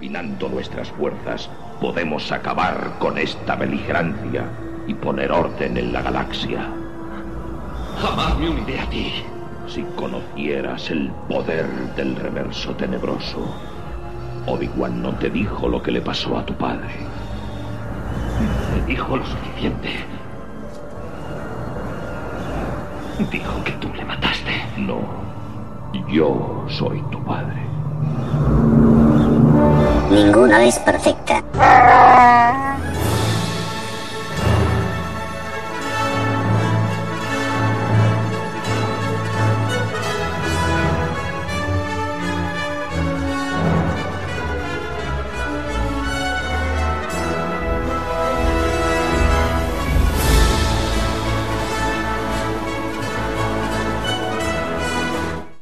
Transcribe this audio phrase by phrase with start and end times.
[0.00, 4.48] Combinando nuestras fuerzas, podemos acabar con esta beligerancia
[4.86, 6.70] y poner orden en la galaxia.
[8.00, 9.12] Jamás me uniré a ti.
[9.66, 11.66] Si conocieras el poder
[11.96, 13.54] del reverso tenebroso,
[14.46, 16.94] Obi-Wan no te dijo lo que le pasó a tu padre.
[18.74, 19.90] Me dijo lo suficiente.
[23.30, 24.62] Dijo que tú le mataste.
[24.78, 25.02] No,
[26.08, 28.79] yo soy tu padre.
[30.10, 31.42] Ninguna es perfecta.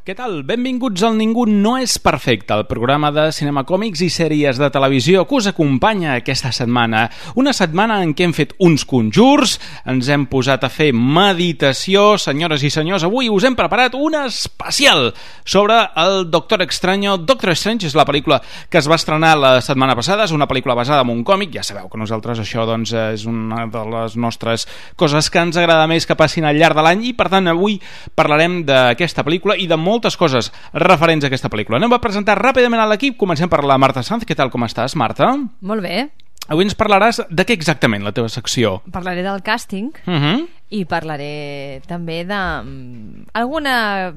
[0.09, 0.39] Què tal?
[0.41, 5.27] Benvinguts al Ningú no és perfecte, el programa de cinema còmics i sèries de televisió
[5.29, 7.03] que us acompanya aquesta setmana.
[7.37, 12.65] Una setmana en què hem fet uns conjurs, ens hem posat a fer meditació, senyores
[12.65, 15.11] i senyors, avui us hem preparat un especial
[15.45, 17.19] sobre el Doctor Extraño.
[17.29, 18.41] Doctor Strange és la pel·lícula
[18.73, 21.67] que es va estrenar la setmana passada, és una pel·lícula basada en un còmic, ja
[21.69, 24.65] sabeu que nosaltres això doncs, és una de les nostres
[24.97, 27.77] coses que ens agrada més que passin al llarg de l'any i per tant avui
[28.17, 31.81] parlarem d'aquesta pel·lícula i de molt moltes coses referents a aquesta pel·lícula.
[31.83, 33.19] Anem a presentar ràpidament a l'equip.
[33.19, 34.25] Comencem per la Marta Sanz.
[34.25, 35.33] Què tal, com estàs, Marta?
[35.61, 36.07] Molt bé.
[36.49, 38.79] Avui ens parlaràs de què exactament, la teva secció?
[38.95, 40.47] Parlaré del càsting Uh -huh.
[40.71, 44.15] i parlaré també de mm, alguna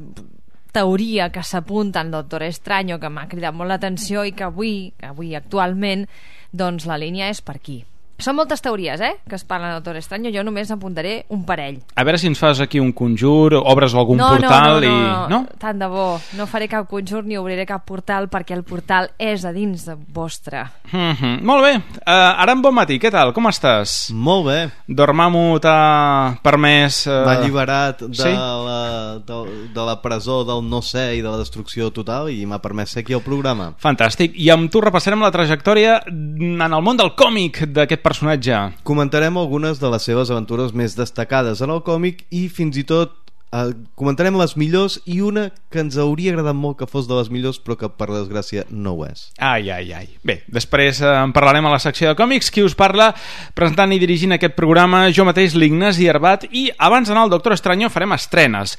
[0.72, 5.36] teoria que s'apunta en Doctor Estranyo que m'ha cridat molt l'atenció i que avui, avui
[5.36, 6.08] actualment,
[6.52, 7.84] doncs la línia és per aquí.
[8.22, 10.30] Són moltes teories, eh?, que es parlen de Doctor Estranyo.
[10.34, 11.80] Jo només apuntaré un parell.
[11.98, 14.92] A veure si ens fas aquí un conjur, obres algun no, portal no, no, i...
[14.92, 16.06] no, no, tant de bo.
[16.38, 19.96] No faré cap conjur ni obriré cap portal perquè el portal és a dins de
[20.14, 20.68] vostre.
[20.92, 21.42] Uh -huh.
[21.42, 21.74] Molt bé.
[22.06, 23.34] Uh, ara en bon matí, què tal?
[23.34, 24.12] Com estàs?
[24.14, 24.70] Molt bé.
[24.88, 27.08] Dormammu t'ha permès...
[27.08, 27.26] Uh...
[27.26, 28.30] M'ha alliberat de, sí?
[28.30, 32.62] la, de, de la presó del no ser i de la destrucció total i m'ha
[32.62, 33.74] permès ser aquí al programa.
[33.82, 34.34] Fantàstic.
[34.36, 38.11] I amb tu repassarem la trajectòria en el món del còmic d'aquest personatge.
[38.88, 43.16] Comentarem algunes de les seves aventures més destacades en el còmic i fins i tot
[43.52, 47.32] eh, comentarem les millors i una que ens hauria agradat molt que fos de les
[47.34, 49.28] millors però que per desgràcia no ho és.
[49.38, 50.10] Ai, ai, ai.
[50.28, 52.52] Bé, després eh, en parlarem a la secció de còmics.
[52.52, 53.12] Qui us parla
[53.58, 57.92] presentant i dirigint aquest programa, jo mateix, l'Ignasi Herbat, i abans d'anar al Doctor Estranyo
[57.94, 58.78] farem estrenes.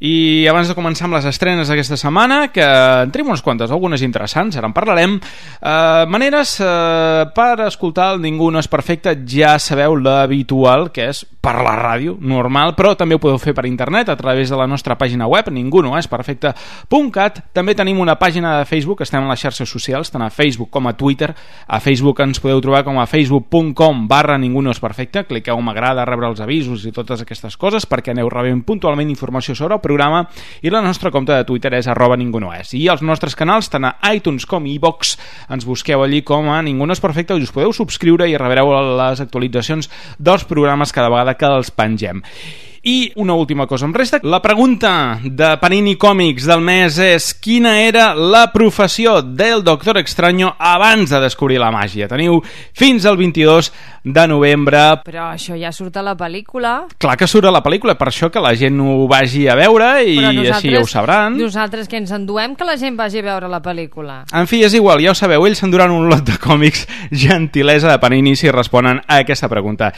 [0.00, 4.02] I abans de començar amb les estrenes d'aquesta setmana, que en tenim unes quantes, algunes
[4.04, 9.56] interessants, ara en parlarem, eh, maneres eh, per escoltar el Ningú no és perfecte, ja
[9.62, 14.08] sabeu l'habitual, que és per la ràdio, normal, però també ho podeu fer per internet,
[14.10, 17.38] a través de la nostra pàgina web, ningú no és perfecte.cat.
[17.54, 20.90] També tenim una pàgina de Facebook, estem a les xarxes socials, tant a Facebook com
[20.90, 21.30] a Twitter.
[21.66, 26.04] A Facebook ens podeu trobar com a facebook.com barra ningú no és perfecte, cliqueu m'agrada,
[26.08, 30.26] rebre els avisos i totes aquestes coses perquè aneu rebent puntualment informació sobre el programa
[30.60, 32.74] i la nostra compte de Twitter és arroba ningú no és.
[32.74, 35.16] I els nostres canals, tant a iTunes com a iVox,
[35.54, 38.74] ens busqueu allí com a ningú no és perfecte i us podeu subscriure i rebreu
[38.98, 42.24] les actualitzacions dels programes cada vegada que els pengem.
[42.86, 44.20] I una última cosa em resta.
[44.22, 50.52] La pregunta de Panini Còmics del mes és quina era la professió del Doctor Extraño
[50.54, 52.06] abans de descobrir la màgia.
[52.06, 53.72] Teniu fins al 22
[54.06, 54.78] de novembre.
[55.04, 56.86] Però això ja surt a la pel·lícula.
[57.02, 59.90] Clar que surt a la pel·lícula, per això que la gent ho vagi a veure
[60.06, 61.34] i així ja ho sabran.
[61.40, 64.20] Nosaltres que ens enduem que la gent vagi a veure la pel·lícula.
[64.32, 68.00] En fi, és igual, ja ho sabeu, ells s'enduran un lot de còmics gentilesa de
[68.02, 69.92] Panini si responen a aquesta pregunta.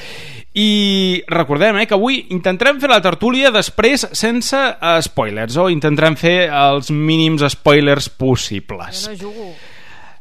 [0.59, 6.17] I recordem eh, que avui intentarem fer la tertúlia després sense uh, spoilers, o intentarem
[6.19, 9.05] fer els mínims spoilers possibles.
[9.05, 9.51] Jo no jugo.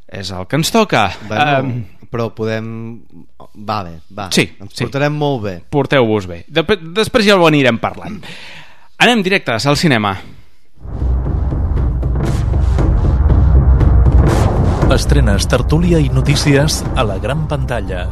[0.07, 1.09] És el que ens toca.
[1.27, 2.69] Bueno, Um, però podem...
[3.67, 4.29] Va bé, va.
[4.35, 4.85] Sí, Ens sí.
[4.85, 5.55] portarem molt bé.
[5.73, 6.43] Porteu-vos bé.
[6.47, 8.19] Dep després ja ho anirem parlant.
[9.03, 10.15] Anem directes al cinema.
[14.93, 18.07] Estrenes, tertúlia i notícies a la gran pantalla.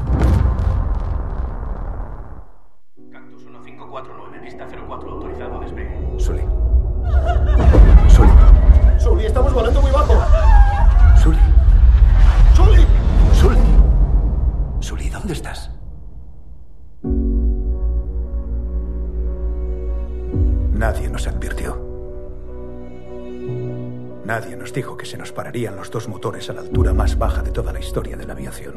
[25.35, 28.33] Pararían los dos motores a la altura más baja de toda la historia de la
[28.33, 28.73] aviación.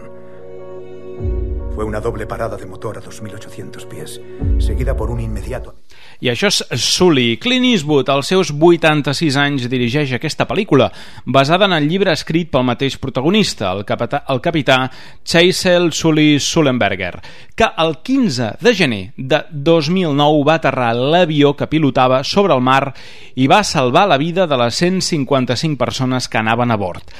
[1.74, 4.20] Fue una doble parada de motor a 2.800 pies,
[4.58, 5.76] seguida por un inmediato.
[6.18, 7.36] I això és Sully.
[7.38, 10.88] Clint Eastwood, als seus 86 anys, dirigeix aquesta pel·lícula,
[11.24, 14.80] basada en el llibre escrit pel mateix protagonista, el capità, el capità
[15.22, 17.20] Chaisel Sully Sullenberger,
[17.54, 22.94] que el 15 de gener de 2009 va aterrar l'avió que pilotava sobre el mar
[23.38, 27.14] i va salvar la vida de les 155 persones que anaven a bord.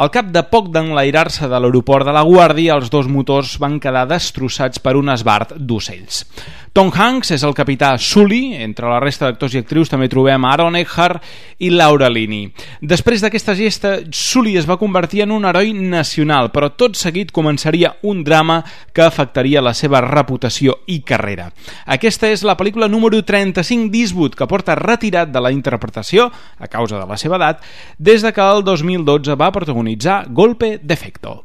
[0.00, 4.06] Al cap de poc d'enlairar-se de l'aeroport de La Guàrdia, els dos motors van quedar
[4.08, 6.22] destrossats per un esbart d'ocells.
[6.72, 10.76] Tom Hanks és el capità Sully, entre la resta d'actors i actrius també trobem Aaron
[10.78, 11.24] Eckhart
[11.66, 12.44] i Laura Linney.
[12.78, 17.96] Després d'aquesta gesta, Sully es va convertir en un heroi nacional, però tot seguit començaria
[18.06, 18.60] un drama
[18.94, 21.48] que afectaria la seva reputació i carrera.
[21.90, 27.00] Aquesta és la pel·lícula número 35 d'Eastwood, que porta retirat de la interpretació, a causa
[27.02, 27.66] de la seva edat,
[27.98, 31.42] des de que el 2012 va protagonitzar Golpe d'Efecto.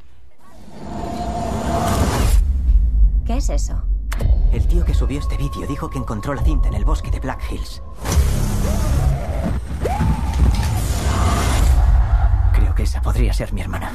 [3.26, 3.95] ¿Qué es eso?
[4.52, 7.20] El tío que subió este vídeo dijo que encontró la cinta en el bosque de
[7.20, 7.82] Black Hills.
[12.54, 13.92] Creo que esa podría ser mi hermana.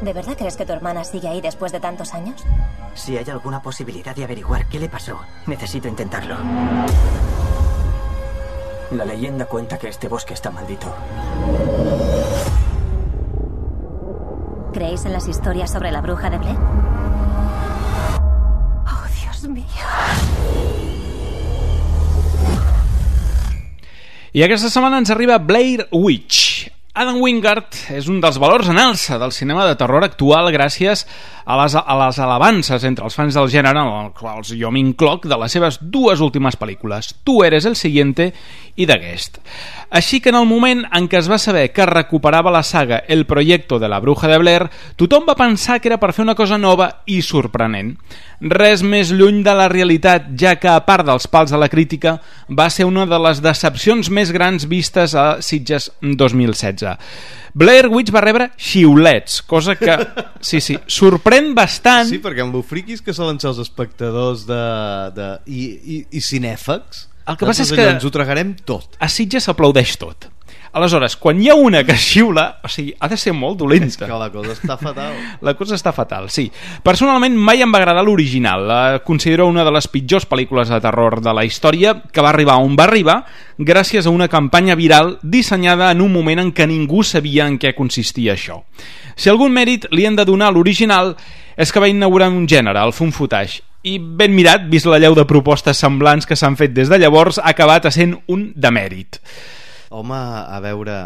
[0.00, 2.44] ¿De verdad crees que tu hermana sigue ahí después de tantos años?
[2.94, 6.36] Si hay alguna posibilidad de averiguar qué le pasó, necesito intentarlo.
[8.92, 10.94] La leyenda cuenta que este bosque está maldito.
[14.72, 16.56] ¿Creéis en las historias sobre la bruja de Blair?
[18.86, 19.64] Oh, Dios mío.
[24.32, 26.47] I aquesta setmana ens arriba Blair Witch.
[26.98, 31.04] Adam Wingard és un dels valors en alça del cinema de terror actual gràcies
[31.46, 35.38] a les, a les alabances entre els fans del gènere, en els jo m'incloc, de
[35.38, 38.32] les seves dues últimes pel·lícules, Tu eres el siguiente
[38.74, 39.38] i The Guest.
[39.90, 43.24] Així que en el moment en què es va saber que recuperava la saga El
[43.26, 44.66] Proyecto de la Bruja de Blair,
[44.96, 47.94] tothom va pensar que era per fer una cosa nova i sorprenent.
[48.40, 52.18] Res més lluny de la realitat, ja que, a part dels pals de la crítica,
[52.50, 56.87] va ser una de les decepcions més grans vistes a Sitges 2016.
[57.58, 59.96] Blair Witch va rebre xiulets, cosa que,
[60.48, 62.08] sí, sí, sorprèn bastant...
[62.10, 64.64] Sí, perquè amb lo friquis que solen ser els espectadors de,
[65.16, 65.62] de, i,
[65.96, 68.96] i, i cinèfags, el que passa és que ens ho tragarem tot.
[69.00, 70.30] a Sitges s'aplaudeix tot.
[70.72, 73.88] Aleshores, quan hi ha una que xiula, o sigui, ha de ser molt dolenta.
[73.88, 75.16] És que la cosa està fatal.
[75.48, 76.48] La cosa està fatal, sí.
[76.84, 78.66] Personalment mai em va agradar l'original.
[78.68, 82.58] La considero una de les pitjors pel·lícules de terror de la història que va arribar
[82.60, 83.22] on va arribar
[83.58, 87.74] gràcies a una campanya viral dissenyada en un moment en què ningú sabia en què
[87.74, 88.62] consistia això.
[89.16, 91.16] Si algun mèrit li hem de donar a l'original
[91.58, 95.14] és que va inaugurar un gènere, el fun footage, i ben mirat, vist la lleu
[95.14, 99.18] de propostes semblants que s'han fet des de llavors, ha acabat sent un demèrit.
[99.90, 100.98] Home, a veure...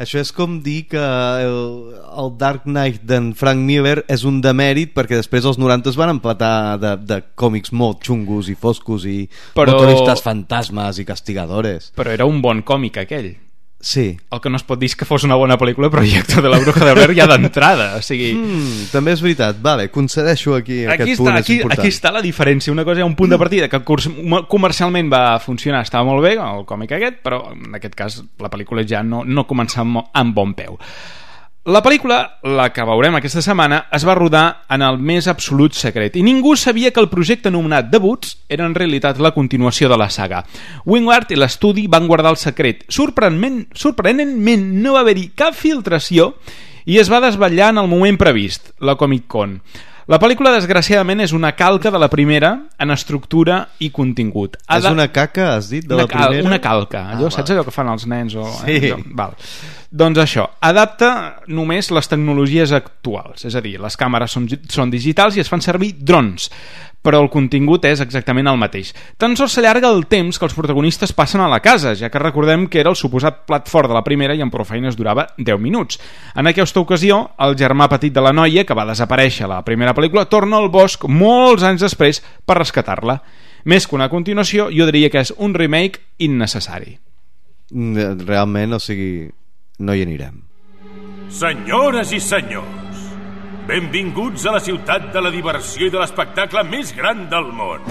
[0.00, 1.58] Això és com dir que el,
[1.94, 6.10] el Dark Knight d'en Frank Miller és un demèrit perquè després els 90 es van
[6.16, 11.92] empatar de, de còmics molt xungos i foscos i Però- motoristes fantasmes i castigadores.
[11.94, 13.36] Però era un bon còmic, aquell.
[13.84, 14.16] Sí.
[14.32, 16.86] El que no es pot dir que fos una bona pel·lícula Projecte de la Bruja
[16.86, 17.96] de Blair ja d'entrada.
[17.98, 19.58] O sigui, Mm, també és veritat.
[19.60, 21.80] Vale, concedeixo aquí, aquí aquest està, punt, aquí, és important.
[21.84, 22.72] aquí està la diferència.
[22.72, 24.08] Una cosa hi ha un punt de partida que curs-
[24.48, 28.86] comercialment va funcionar, estava molt bé, el còmic aquest, però en aquest cas la pel·lícula
[28.88, 30.78] ja no, no comença amb, amb bon peu.
[31.64, 36.18] La pel·lícula, la que veurem aquesta setmana, es va rodar en el més absolut secret
[36.20, 40.10] i ningú sabia que el projecte anomenat Debuts era en realitat la continuació de la
[40.12, 40.42] saga.
[40.84, 42.84] Wingard i l'estudi van guardar el secret.
[42.92, 46.34] Sorprenentment, sorprenentment no va haver-hi cap filtració
[46.84, 49.56] i es va desvetllar en el moment previst, la Comic Con.
[50.06, 54.58] La pel·lícula, desgraciadament, és una calca de la primera en estructura i contingut.
[54.66, 56.46] Ha És de- una caca, has dit, de una, la primera?
[56.46, 57.56] Una calca, allò, Ah, saps val.
[57.58, 58.34] allò que fan els nens?
[58.34, 58.70] O, Sí.
[58.70, 59.32] eh, allò, val.
[59.90, 65.36] Doncs això, adapta només les tecnologies actuals, és a dir, les càmeres són, són digitals
[65.36, 66.50] i es fan servir drons,
[67.04, 68.94] però el contingut és exactament el mateix.
[69.20, 72.66] Tan sols s'allarga el temps que els protagonistes passen a la casa, ja que recordem
[72.72, 75.60] que era el suposat plat fort de la primera i en prou feines durava 10
[75.60, 76.00] minuts.
[76.34, 79.94] En aquesta ocasió, el germà petit de la noia, que va desaparèixer a la primera
[79.94, 83.20] pel·lícula, torna al bosc molts anys després per rescatar-la.
[83.68, 86.98] Més que una continuació, jo diria que és un remake innecessari.
[87.72, 89.28] Realment, o sigui,
[89.80, 90.42] no hi anirem.
[91.34, 92.83] Senyores i senyors,
[93.66, 97.84] benvinguts a la ciutat de la diversió i de l'espectacle més gran del món.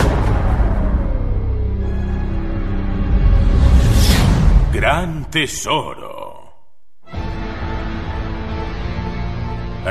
[4.74, 6.12] Gran Tesoro.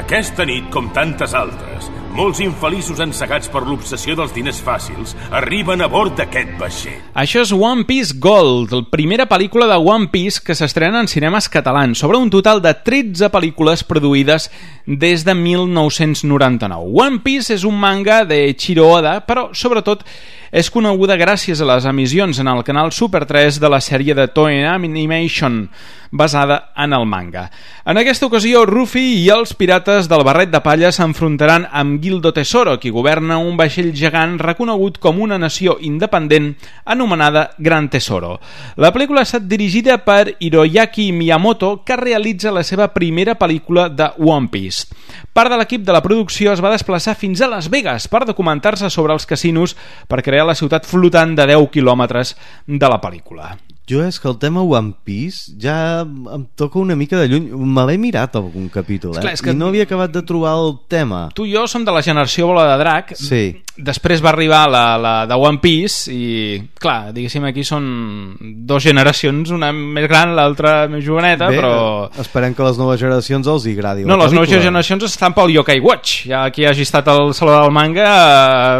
[0.02, 5.88] Aquesta nit, com tantes altres, molts infeliços ensegats per l'obsessió dels diners fàcils arriben a
[5.92, 7.00] bord d'aquest vaixell.
[7.18, 11.48] Això és One Piece Gold, la primera pel·lícula de One Piece que s'estrena en cinemes
[11.52, 14.50] catalans, sobre un total de 13 pel·lícules produïdes
[14.86, 16.92] des de 1999.
[16.92, 20.04] One Piece és un manga de Chiro Oda, però sobretot
[20.52, 24.26] és coneguda gràcies a les emissions en el canal Super 3 de la sèrie de
[24.28, 25.70] Toei Animation,
[26.12, 27.46] basada en el manga.
[27.88, 32.76] En aquesta ocasió, Ruffy i els pirates del barret de palla s'enfrontaran amb Gildo Tesoro,
[32.78, 36.52] qui governa un vaixell gegant reconegut com una nació independent
[36.84, 38.36] anomenada Gran Tesoro.
[38.76, 44.12] La pel·lícula ha estat dirigida per Hiroyaki Miyamoto, que realitza la seva primera pel·lícula de
[44.20, 44.92] One Piece.
[45.32, 48.92] Part de l'equip de la producció es va desplaçar fins a Las Vegas per documentar-se
[48.92, 49.78] sobre els casinos
[50.12, 53.52] per crear la ciutat flotant de 10 quilòmetres de la pel·lícula.
[53.90, 57.48] Jo és que el tema One Piece ja em toca una mica de lluny.
[57.50, 59.18] Me l'he mirat algun capítol, eh?
[59.18, 61.28] Esclar, és que- I no havia acabat de trobar el tema.
[61.34, 63.12] Tu i jo som de la generació Bola de Drac.
[63.18, 63.60] Sí.
[63.76, 68.36] Després va arribar la, la de One Piece i, clar, diguéssim, aquí són
[68.68, 72.10] dos generacions, una més gran, l'altra més joveneta, Bé, però...
[72.20, 75.80] esperem que les noves generacions els hi agradi No, les noves generacions estan pel Yokai
[75.80, 76.26] Watch.
[76.28, 78.06] Ja qui hagi estat al Saló del Manga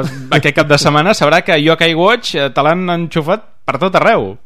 [0.05, 3.95] eh, aquest cap de setmana sabrà que Yokai Watch eh, te l'han enxufat per tot
[3.97, 4.37] arreu.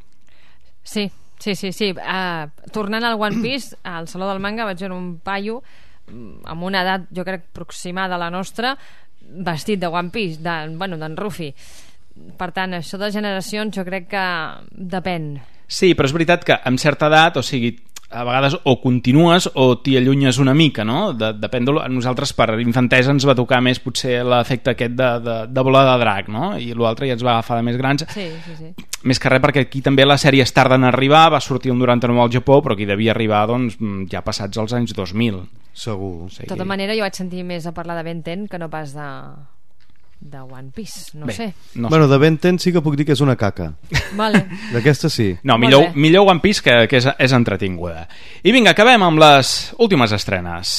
[0.87, 1.11] Sí,
[1.43, 1.91] sí, sí, sí.
[1.91, 5.59] Uh, tornant al One Piece, al Saló del Manga vaig veure un paio
[6.07, 8.77] mm, amb una edat, jo crec, aproximada a la nostra,
[9.21, 11.51] vestit de One Piece, de, bueno, d'en Ruffy.
[12.39, 14.25] Per tant, això de generacions jo crec que
[14.71, 15.35] depèn.
[15.67, 17.75] Sí, però és veritat que amb certa edat, o sigui,
[18.11, 21.13] a vegades o continues o t'hi allunyes una mica, no?
[21.17, 21.75] De, depèn de...
[21.83, 25.83] A nosaltres per infantesa ens va tocar més potser l'efecte aquest de, de, de bola
[25.89, 26.53] de drac, no?
[26.59, 28.07] I l'altre ja ens va agafar de més grans.
[28.15, 28.73] Sí, sí, sí.
[29.07, 32.23] Més que res perquè aquí també les sèries tarden a arribar, va sortir un 99
[32.23, 33.79] al Japó, però aquí devia arribar doncs,
[34.13, 35.43] ja passats els anys 2000.
[35.77, 36.15] Segur.
[36.25, 38.59] O sigui, De tota manera, jo vaig sentir més a parlar de Ben 10 que
[38.63, 39.11] no pas de,
[40.21, 41.55] de One Piece, no Bé, sé.
[41.75, 43.73] no bueno, de Ben 10 sí que puc dir que és una caca.
[44.17, 44.47] Vale.
[44.73, 45.35] D'aquesta sí.
[45.43, 48.09] No, millor, millor One Piece que, que és, és entretinguda.
[48.43, 50.73] I vinga, acabem amb les últimes estrenes.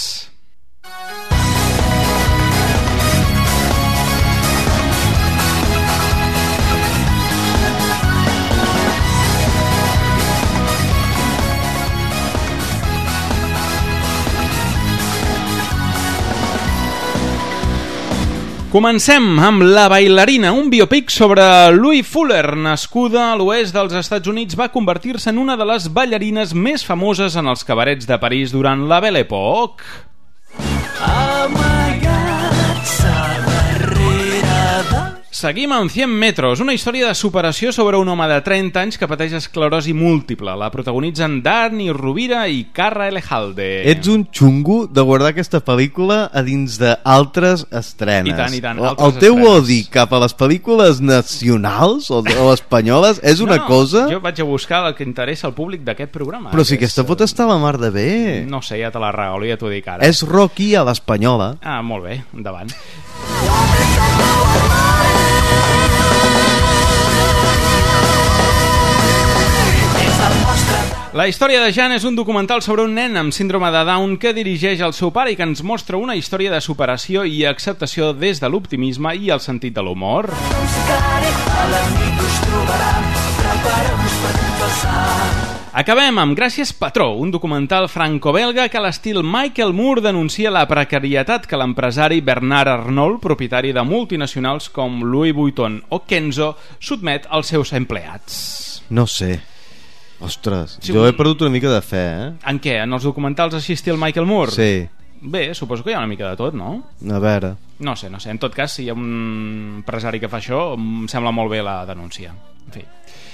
[18.78, 21.42] Comencem amb La bailarina, un biopic sobre
[21.74, 26.54] Louis Fuller, nascuda a l'oest dels Estats Units, va convertir-se en una de les ballarines
[26.54, 29.82] més famoses en els cabarets de París durant la Belle Époque.
[35.38, 39.06] Seguim amb 100 metres, una història de superació sobre un home de 30 anys que
[39.06, 40.56] pateix esclerosi múltiple.
[40.58, 43.68] La protagonitzen Dani Rovira i Carra Elejalde.
[43.92, 48.34] Ets un xungo de guardar aquesta pel·lícula a dins d'altres estrenes.
[48.34, 49.52] I tant, i tant, El- teu estrenes.
[49.52, 54.08] odi cap a les pel·lícules nacionals o, o espanyoles és una no, cosa...
[54.10, 56.50] Jo vaig a buscar el que interessa al públic d'aquest programa.
[56.50, 58.10] Però si que aquesta és, pot estar a la mar de bé.
[58.50, 60.02] No sé, ja te la regalo, ja t'ho dic ara.
[60.02, 61.60] És Rocky a l'espanyola.
[61.62, 62.74] Ah, molt bé, endavant.
[71.18, 74.36] La història de Jan és un documental sobre un nen amb síndrome de Down que
[74.38, 78.38] dirigeix el seu pare i que ens mostra una història de superació i acceptació des
[78.38, 80.30] de l'optimisme i el sentit de l'humor.
[85.74, 91.50] Acabem amb Gràcies Patró, un documental franco-belga que a l'estil Michael Moore denuncia la precarietat
[91.50, 97.74] que l'empresari Bernard Arnault, propietari de multinacionals com Louis Vuitton o Kenzo, sotmet als seus
[97.74, 98.84] empleats.
[98.94, 99.57] No sé.
[100.20, 102.30] Ostres, Sí, jo he perdut una mica de fe, eh?
[102.50, 102.80] En què?
[102.82, 104.52] En els documentals així estil Michael Moore?
[104.52, 104.88] Sí.
[105.22, 106.72] Bé, suposo que hi ha una mica de tot, no?
[107.10, 107.56] A veure...
[107.80, 108.32] No sé, no sé.
[108.34, 111.62] En tot cas, si hi ha un empresari que fa això, em sembla molt bé
[111.66, 112.34] la denúncia.
[112.66, 112.84] En fi.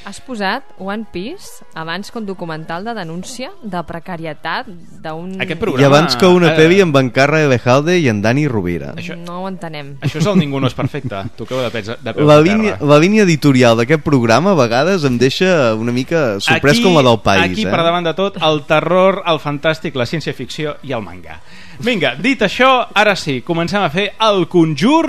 [0.03, 4.67] Has posat One Piece abans que un documental de denúncia de precarietat
[4.99, 5.37] d'un...
[5.39, 5.87] Aquest I programa...
[5.87, 8.91] abans que una eh, pel·li amb en Carra Elejalde i en Dani Rovira.
[8.99, 9.93] Això, No ho entenem.
[10.03, 11.21] això és el Ningú no és perfecte.
[11.39, 15.07] Toqueu de, pes, de peu La a línia, la línia editorial d'aquest programa a vegades
[15.07, 17.53] em deixa una mica sorprès com la del país.
[17.55, 17.71] Aquí, eh?
[17.71, 21.39] per davant de tot, el terror, el fantàstic, la ciència-ficció i el manga.
[21.79, 25.07] Vinga, dit això, ara sí, comencem a fer el conjur...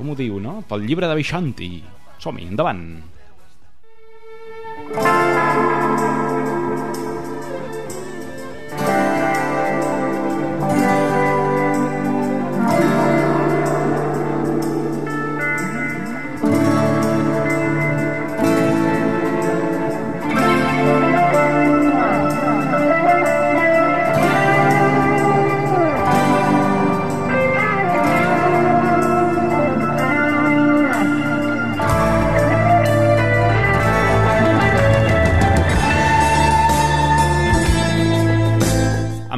[0.00, 0.62] Com ho diu, no?
[0.64, 1.74] Pel llibre de Vishanti.
[2.22, 3.02] Som-hi, endavant.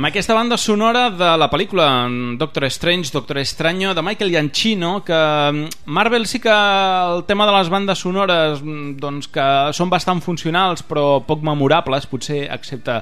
[0.05, 1.85] Amb aquesta banda sonora de la pel·lícula
[2.37, 7.53] Doctor Strange, Doctor Extraño, de Michael Giacchino, que mm, Marvel sí que el tema de
[7.57, 12.99] les bandes sonores mm, doncs que són bastant funcionals però poc memorables, potser excepte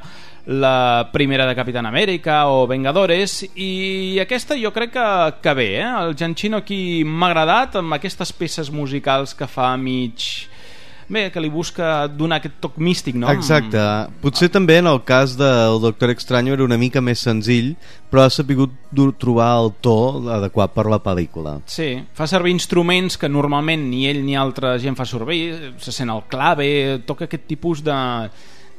[0.47, 5.09] la primera de Capitán Amèrica o Vengadores i aquesta jo crec que,
[5.43, 5.91] que bé eh?
[6.05, 10.52] el Gianchino aquí m'ha agradat amb aquestes peces musicals que fa mig
[11.13, 13.29] bé, que li busca donar aquest toc místic, no?
[13.31, 13.81] Exacte.
[14.23, 17.75] Potser també en el cas del Doctor Extraño era una mica més senzill,
[18.11, 18.75] però ha sabut
[19.21, 19.97] trobar el to
[20.35, 21.59] adequat per la pel·lícula.
[21.71, 26.11] Sí, fa servir instruments que normalment ni ell ni altra gent fa servir, se sent
[26.13, 27.99] el clave, toca aquest tipus de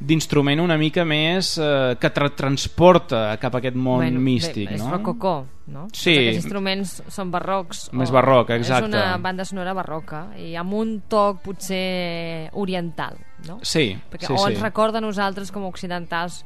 [0.00, 4.78] d'instrument una mica més eh, que tra transporta cap a aquest món bueno, místic, bé,
[4.78, 4.88] no?
[4.88, 5.34] És rococó,
[5.70, 5.86] no?
[5.92, 6.14] Sí.
[6.14, 7.86] Tots aquests instruments són barrocs.
[7.96, 8.90] Més barroc, exacte.
[8.90, 13.60] És una banda sonora barroca i amb un toc potser oriental, no?
[13.62, 14.52] Sí, Perquè, sí, o sí.
[14.52, 16.42] ens recorda a nosaltres com a occidentals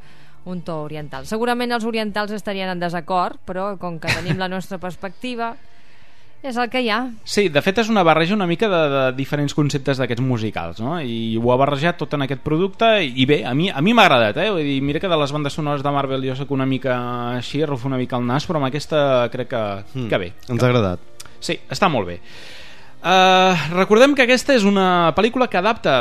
[0.49, 1.27] un to oriental.
[1.29, 5.55] Segurament els orientals estarien en desacord, però com que tenim la nostra perspectiva
[6.43, 7.01] és el que hi ha.
[7.27, 10.99] Sí, de fet és una barreja una mica de, de diferents conceptes d'aquests musicals, no?
[11.03, 14.05] I ho ha barrejat tot en aquest producte i bé, a mi a mi m'ha
[14.07, 14.51] agradat, eh?
[14.55, 16.95] Vull dir, mira que de les bandes sonores de Marvel jo sóc una mica
[17.41, 19.65] així, rufo una mica el nas, però amb aquesta crec que,
[19.95, 20.33] Mm, que bé.
[20.49, 21.01] Ens ha agradat.
[21.41, 22.21] Sí, està molt bé.
[22.99, 26.01] Uh, recordem que aquesta és una pel·lícula que adapta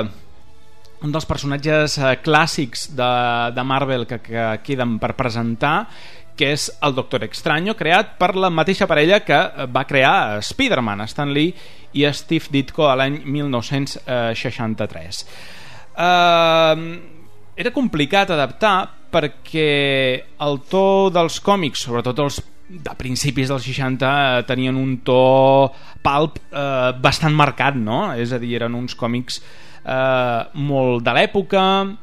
[1.06, 3.10] un dels personatges uh, clàssics de,
[3.54, 5.88] de Marvel que, que queden per presentar
[6.38, 11.34] que és el Doctor Extraño, creat per la mateixa parella que va crear Spider-Man, Stan
[11.34, 11.54] Lee
[11.98, 15.26] i Steve Ditko a l'any 1963.
[15.98, 16.78] Uh,
[17.58, 24.44] era complicat adaptar perquè el to dels còmics, sobretot els de principis dels 60 eh,
[24.48, 25.72] tenien un to
[26.04, 28.12] pulp eh, bastant marcat, no?
[28.20, 31.62] És a dir, eren uns còmics eh, molt de l'època,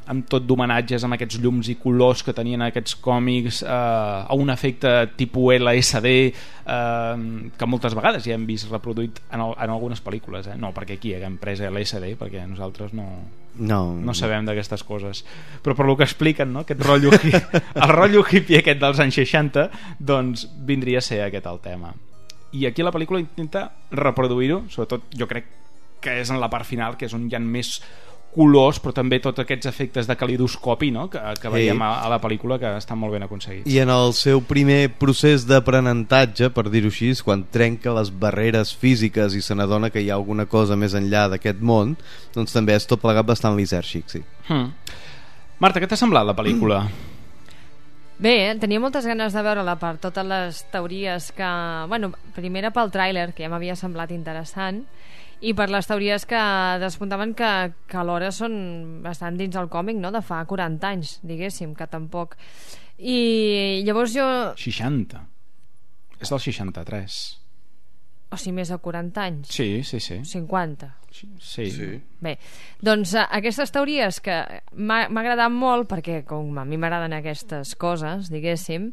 [0.08, 4.50] amb tot d'homenatges amb aquests llums i colors que tenien aquests còmics, eh, a un
[4.50, 10.00] efecte tipus LSD eh, que moltes vegades ja hem vist reproduït en, el, en algunes
[10.04, 10.56] pel·lícules, eh?
[10.56, 13.08] no perquè aquí haguem pres LSD, perquè nosaltres no,
[13.54, 15.20] No, no sabem d'aquestes coses
[15.62, 16.64] però per lo que expliquen, no?
[16.64, 17.12] aquest rotllo
[17.84, 19.68] el rotllo hippie aquest dels anys 60
[20.02, 21.92] doncs vindria a ser aquest el tema
[22.50, 25.46] i aquí la pel·lícula intenta reproduir-ho sobretot jo crec
[26.04, 27.78] que és en la part final que és on hi ha més
[28.34, 31.06] colors però també tots aquests efectes de calidoscopi no?
[31.10, 34.10] que, que veiem a, a la pel·lícula que estan molt ben aconseguits I en el
[34.18, 39.92] seu primer procés d'aprenentatge, per dir-ho així, quan trenca les barreres físiques i se n'adona
[39.94, 41.94] que hi ha alguna cosa més enllà d'aquest món,
[42.34, 44.24] doncs també és tot plegat bastant lisèrgic, sí.
[44.50, 45.00] hmm.
[45.62, 46.82] Marta, què t'ha semblat la pel·lícula?
[48.24, 51.50] Bé, tenia moltes ganes de veure-la per totes les teories que...
[51.90, 54.84] Bueno, primera pel tràiler, que ja m'havia semblat interessant,
[55.44, 56.40] i per les teories que
[56.80, 57.50] despuntaven que,
[57.90, 58.54] que alhora són
[59.04, 62.38] bastant dins el còmic, no?, de fa 40 anys, diguéssim, que tampoc...
[62.94, 64.26] I llavors jo...
[64.60, 65.20] 60
[66.22, 67.16] és del 63
[68.34, 69.54] O sigui, més de 40 anys.
[69.54, 70.90] sí, sí, sí 50.
[71.14, 71.28] Sí.
[71.70, 72.00] Sí.
[72.18, 72.32] Bé,
[72.82, 74.34] doncs eh, aquestes teories que
[74.74, 78.88] m'ha m'ha agradat molt perquè com a mi m'agraden aquestes coses, diguéssim,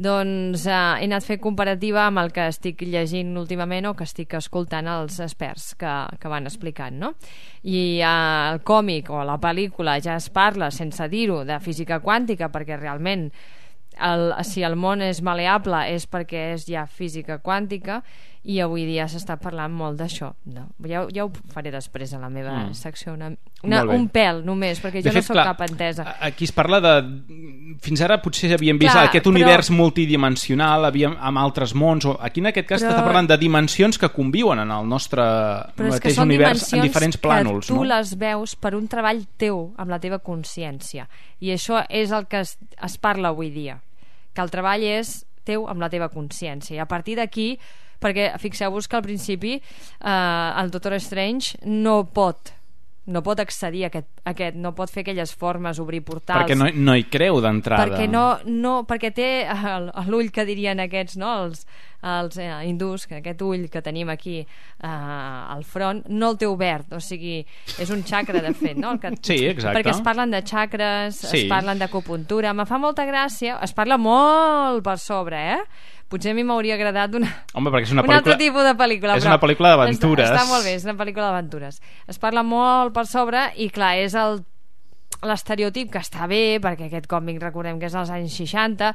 [0.00, 4.38] doncs eh, he anat fent comparativa amb el que estic llegint últimament o que estic
[4.40, 7.12] escoltant els experts que, que van explicant, no?
[7.68, 8.08] I eh,
[8.54, 13.28] el còmic o la pel·lícula ja es parla, sense dir-ho, de física quàntica perquè realment
[14.00, 18.02] el, si el món és maleable és perquè és ja física quàntica
[18.46, 20.68] i avui dia s'està parlant molt d'això no?
[20.86, 22.74] ja, ja ho faré després a la meva Mm.
[22.78, 23.32] secció una,
[23.66, 26.52] una, un pèl només perquè jo De no fet, sóc clar, cap entesa Aquí es
[26.54, 26.92] parla de...
[27.82, 32.16] Fins ara potser havíem vist Clar, aquest però- univers multidimensional, havíem, amb altres mons, o
[32.22, 35.22] aquí en aquest cas Però- t'està parlant de dimensions que conviuen en el nostre
[35.76, 37.84] però mateix univers en diferents plànols, tu no?
[37.84, 41.08] les veus per un treball teu amb la teva consciència
[41.40, 43.80] i això és el que es, es parla avui dia
[44.32, 47.56] que el treball és teu amb la teva consciència i a partir d'aquí
[48.02, 52.52] perquè fixeu-vos que al principi eh, el Doctor Strange no pot
[53.06, 56.56] no pot accedir a aquest, a aquest no pot fer aquelles formes, obrir portals Perquè
[56.58, 57.84] no, no hi creu d'entrada.
[57.86, 59.28] perquè no, no, perquè té
[60.10, 61.44] l'ull que dirien aquests, no?
[61.44, 61.62] els,
[62.02, 66.50] els eh, hindús, que aquest ull que tenim aquí eh, al front, no el té
[66.50, 67.44] obert, o sigui,
[67.78, 68.90] és un xacra de fet, no?
[68.96, 69.78] El que, Sí, exacte.
[69.78, 71.44] Perquè es parlen de xacres, Sí.
[71.44, 75.62] es parlen d'acupuntura, me fa molta gràcia, es parla molt per sobre, eh?
[76.06, 79.16] Potser a mi m'hauria agradat una, Home, perquè és una un altre tipus de pel·lícula.
[79.18, 80.28] és una pel·lícula d'aventures.
[80.28, 81.80] Està, està molt bé, és una pel·lícula d'aventures.
[82.06, 84.44] Es parla molt per sobre i, clar, és el
[85.24, 88.92] l'estereotip que està bé perquè aquest còmic recordem que és dels anys 60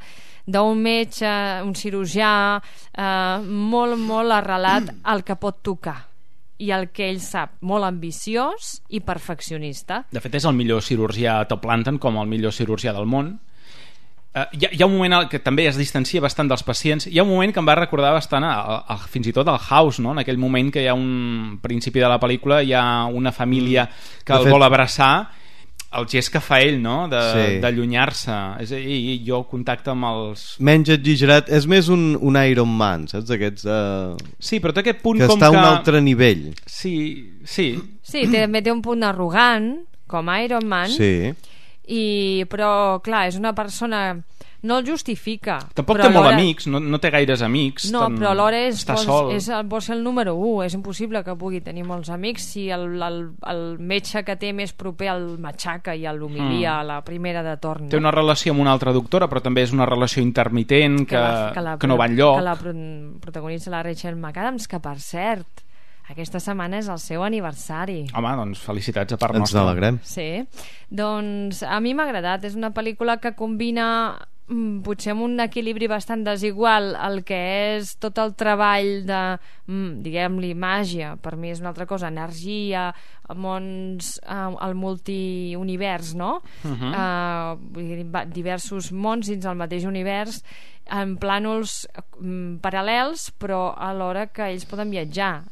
[0.53, 1.31] d'un metge,
[1.65, 5.97] un cirurgià eh, molt molt arrelat al que pot tocar
[6.61, 11.39] i el que ell sap, molt ambiciós i perfeccionista De fet, és el millor cirurgià,
[11.49, 13.39] te'l planten com el millor cirurgià del món
[14.33, 17.17] Uh, hi, ha, hi ha un moment que també es distancia bastant dels pacients hi
[17.19, 19.57] ha un moment que em va recordar bastant a, a, a, fins i tot al
[19.59, 20.13] House, no?
[20.15, 23.89] en aquell moment que hi ha un principi de la pel·lícula hi ha una família
[24.23, 25.09] que De el fet- vol abraçar
[25.99, 27.09] el gest que fa ell no?
[27.11, 27.59] de- Sí.
[27.59, 32.71] d'allunyar-se és a dir, jo contacte amb els menys exagerat, és més un, un Iron
[32.71, 35.99] Man saps, aquests uh, sí, però té aquest punt que com està a un altre
[35.99, 36.95] nivell sí,
[37.43, 39.73] sí Sí, té, també té un punt arrogant,
[40.07, 41.33] com Iron Man, sí.
[41.87, 44.19] I, però, clar, és una persona...
[44.61, 45.55] No el justifica.
[45.73, 48.93] tampoc té molt amics no, no té gaires amics No, tan- però alhora és, està
[48.93, 52.11] vol, sol és, el- vol ser el número 1 és impossible que pugui tenir molts
[52.13, 53.17] amics si el, el,
[53.49, 56.77] el metge que té més proper al matxaca i l'humilia Mm.
[56.77, 59.73] a la primera de torn té una relació amb una altra doctora però també és
[59.73, 61.23] una relació intermitent que,
[61.81, 62.75] que, no va enlloc que la pro
[63.19, 65.65] protagonitza la Rachel McAdams que per cert
[66.11, 68.05] aquesta setmana és el seu aniversari.
[68.15, 69.61] Home, doncs felicitats a part ens nostra.
[69.63, 69.99] n'alegrem.
[70.03, 70.43] Sí,
[70.89, 73.87] doncs a mi m'ha agradat, és una pel·lícula que combina
[74.83, 77.37] potser amb un equilibri bastant desigual el que
[77.77, 79.19] és tot el treball de,
[79.71, 82.89] mm, diguem-li, màgia, per mi és una altra cosa, energia,
[83.33, 86.41] mons, eh, el multiunivers, no?
[87.71, 90.43] Vull dir, va- diversos mons dins el mateix univers
[90.91, 91.87] en plànols
[92.19, 95.43] mm, paral·lels però alhora que ells poden viatjar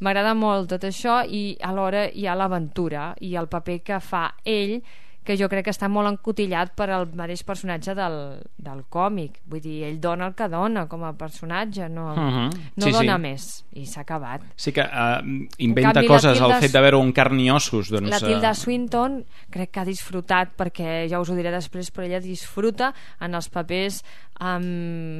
[0.00, 4.82] m'agrada molt tot això i alhora hi ha l'aventura i el paper que fa ell
[5.30, 8.16] que jo crec que està molt encotillat per al mateix personatge del,
[8.58, 12.48] del còmic vull dir, ell dona el que dona com a personatge no, Mhm.
[12.76, 13.22] no Sí, dona sí.
[13.22, 13.46] més
[13.78, 15.20] i s'ha acabat sí que uh,
[15.58, 18.50] inventa canvi, coses Tilda el fet de veure un carn i ossos doncs, la Tilda
[18.50, 22.90] eh, Swinton crec que ha disfrutat perquè ja us ho diré després però ella disfruta
[23.20, 24.02] en els papers
[24.40, 24.64] um,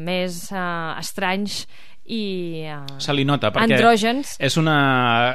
[0.07, 1.67] més uh, estranys
[2.11, 4.33] i uh, se li nota perquè andrògens.
[4.43, 4.77] és una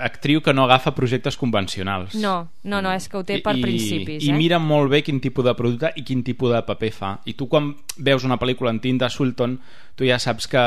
[0.03, 2.15] actriu que no agafa projectes convencionals.
[2.19, 4.35] No, no, no, és que ho té per I, principis i eh?
[4.35, 7.13] mira molt bé quin tipus de producte i quin tipus de paper fa.
[7.25, 9.55] I tu quan veus una pel·lícula en Tilda Swinton
[9.95, 10.65] tu ja saps que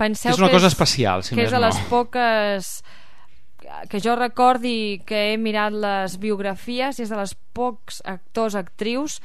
[0.00, 1.68] Penseu és una que cosa especial si que és de no.
[1.68, 2.74] les poques
[3.92, 9.20] que jo recordi que he mirat les biografies és de les pocs actors actrius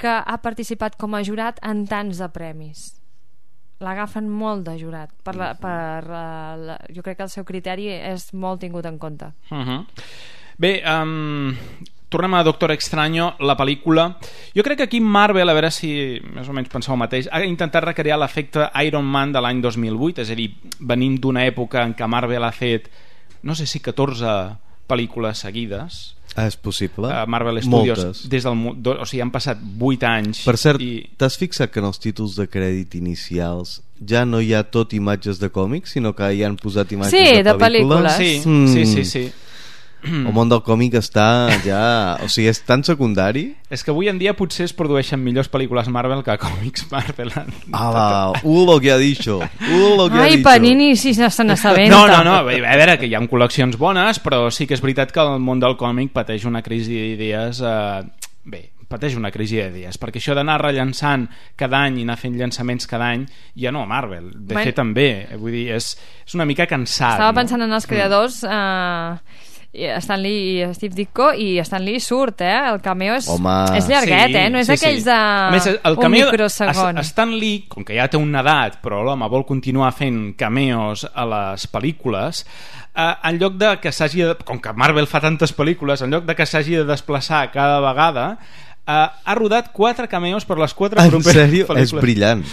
[0.00, 2.94] que ha participat com a jurat en tants de premis
[3.84, 7.90] l'agafen molt de jurat per la, per la, la, jo crec que el seu criteri
[7.94, 9.84] és molt tingut en compte Uh -huh.
[10.56, 11.56] Bé, um,
[12.08, 14.16] tornem a Doctor Extraño, la pel·lícula.
[14.54, 17.42] Jo crec que aquí Marvel, a veure si més o menys penseu el mateix, ha
[17.42, 21.94] intentat recrear l'efecte Iron Man de l'any 2008, és a dir, venim d'una època en
[21.98, 22.86] què Marvel ha fet,
[23.42, 24.56] no sé si 14
[24.88, 29.30] pel·lícules seguides, ah, és possible a Marvel Studios, moltes des del, do, o sigui, han
[29.34, 30.42] passat 8 anys.
[30.44, 31.04] per cert, i...
[31.16, 35.38] t'has fixat que en els títols de crèdit inicials ja no hi ha tot imatges
[35.40, 38.66] de còmics sinó que hi han posat imatges Sí, de de pel·lícules Sí, Mm.
[38.72, 39.24] sí, sí, sí.
[40.04, 44.18] El món del còmic està ja o sigui, és tan secundari És que avui en
[44.20, 47.32] dia potser es produeixen millors pel·lícules Marvel que còmics Marvel.
[47.72, 51.22] ah, uh, lo que ha dicho uh, lo que ha ai, dicho Panini si se
[51.44, 54.82] n'assabenta No, no, no, a veure, que hi ha col·leccions bones, però sí que és
[54.84, 57.60] veritat que el món del còmic pateix una crisi d'idees...
[57.64, 58.04] Eh,
[58.44, 62.86] bé, pateix una crisi d'idees, perquè això d'anar rellançant cada any i anar fent llançaments
[62.90, 63.24] cada any,
[63.58, 64.64] ja no a Marvel, de Bueno.
[64.68, 65.94] fet també, eh, vull dir, és,
[66.26, 67.16] és una mica cansat.
[67.16, 67.40] Estava no?
[67.40, 69.53] pensant en els creadors eh, i
[70.00, 72.70] Stan Lee i Steve Ditko i Stan Lee surt, eh?
[72.70, 73.54] El cameo és, Home.
[73.76, 74.48] és llarguet, eh?
[74.50, 76.98] No és d'aquells de A més, el un cameo, microsegon.
[77.02, 81.06] es- Stan Lee, com que ja té una edat, però l'home vol continuar fent cameos
[81.12, 82.44] a les pel·lícules,
[82.94, 86.24] eh, en lloc de que s'hagi de, com que Marvel fa tantes pel·lícules, en lloc
[86.24, 88.38] de que s'hagi de desplaçar cada vegada,
[88.86, 88.92] eh,
[89.24, 91.66] ha rodat quatre cameos per les quatre en properes sèrio?
[91.66, 91.82] pel·lícules.
[91.82, 92.44] és brillant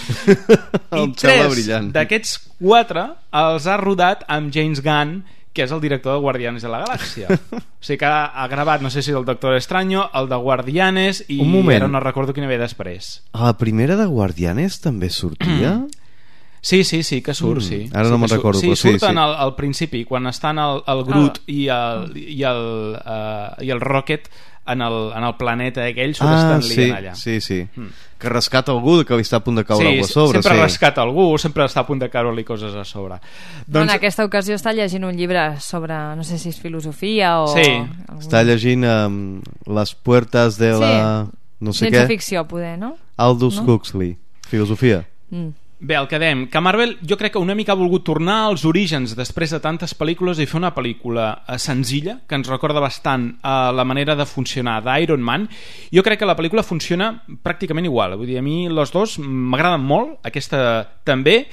[0.91, 6.13] I tres brillant d'aquests quatre els ha rodat amb James Gunn que és el director
[6.15, 9.55] de Guardianes de la Galàxia o sigui que ha, gravat, no sé si el Doctor
[9.57, 11.81] Extraño el de Guardianes i Un moment.
[11.83, 15.81] ara no recordo quina ve després a la primera de Guardianes també sortia?
[16.63, 17.89] Sí, sí, sí, que surt, Mm, sí.
[17.91, 19.17] ara sí no me'n recordo, Sí, però sí, surten sí.
[19.17, 22.61] Al, al principi, quan estan el, el Groot i, el, i, el,
[23.01, 24.29] uh, i el Rocket
[24.67, 27.15] en el, en el planeta aquell, surt ah, Stan Lee sí, allà.
[27.15, 27.87] sí, sí Mm.
[28.21, 30.61] Que rescata algú que li està a punt de caure sí, a sobre sempre sí.
[30.61, 33.17] rescata algú, sempre està a punt de caure-li coses a sobre.
[33.65, 33.87] Doncs...
[33.89, 37.47] En aquesta ocasió està llegint un llibre sobre, no sé si és filosofia o...
[37.55, 37.65] Sí.
[37.65, 39.15] algun- està llegint um,
[39.73, 40.93] Les puertas de la...
[41.61, 42.95] no sé Ciència què ficció, poder, no?
[43.17, 43.73] Aldous No?
[43.73, 45.53] Huxley Filosofia Mm.
[45.81, 48.67] Bé, el que dèiem, que Marvel jo crec que una mica ha volgut tornar als
[48.69, 53.23] orígens després de tantes pel·lícules i fer una pel·lícula eh, senzilla, que ens recorda bastant
[53.41, 55.47] a la manera de funcionar d'Iron Man.
[55.89, 57.07] Jo crec que la pel·lícula funciona
[57.41, 58.13] pràcticament igual.
[58.13, 61.47] Vull dir, a mi les dos m'agraden molt, aquesta també,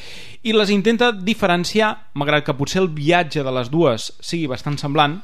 [0.44, 5.22] i les intenta diferenciar, malgrat que potser el viatge de les dues sigui bastant semblant.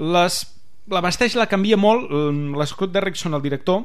[0.00, 0.40] Les,
[0.88, 2.08] la vesteix la canvia molt,
[2.56, 3.84] l'Scott Derrickson, el director,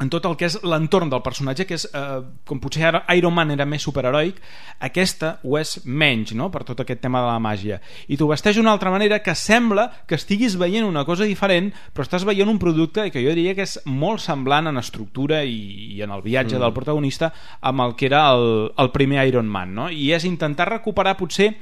[0.00, 3.34] en tot el que és l'entorn del personatge que és, eh, com potser ara Iron
[3.34, 4.38] Man era més superheroic
[4.86, 6.50] aquesta ho és menys no?
[6.54, 9.88] per tot aquest tema de la màgia i t'ho vesteix d'una altra manera que sembla
[10.06, 13.66] que estiguis veient una cosa diferent però estàs veient un producte que jo diria que
[13.66, 16.62] és molt semblant en estructura i, i en el viatge mm.
[16.62, 19.90] del protagonista amb el que era el, el primer Iron Man no?
[19.90, 21.54] i és intentar recuperar potser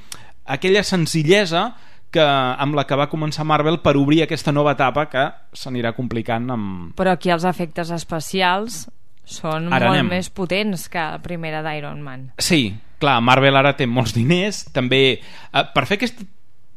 [0.46, 1.70] aquella senzillesa
[2.16, 5.26] que, amb la que va començar Marvel per obrir aquesta nova etapa que
[5.57, 6.94] s'anirà complicant amb...
[6.96, 8.87] Però aquí els efectes especials
[9.26, 10.12] són Ara molt anem.
[10.16, 12.29] més potents que la primera d'Iron Man.
[12.38, 12.70] Sí,
[13.02, 15.02] clar, Marvel ara té molts diners, també...
[15.18, 16.22] Eh, per fer aquest,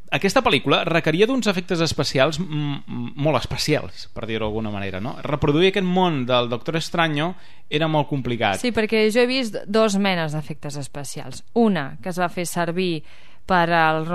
[0.09, 5.15] aquesta pel·lícula requeria d'uns efectes especials molt especials, per dir-ho d'alguna manera, no?
[5.21, 7.35] Reproduir aquest món del Doctor Estranyo
[7.69, 8.57] era molt complicat.
[8.57, 11.43] Sí, perquè jo he vist dos menes d'efectes especials.
[11.53, 13.03] Una, que es va fer servir
[13.45, 14.05] per al.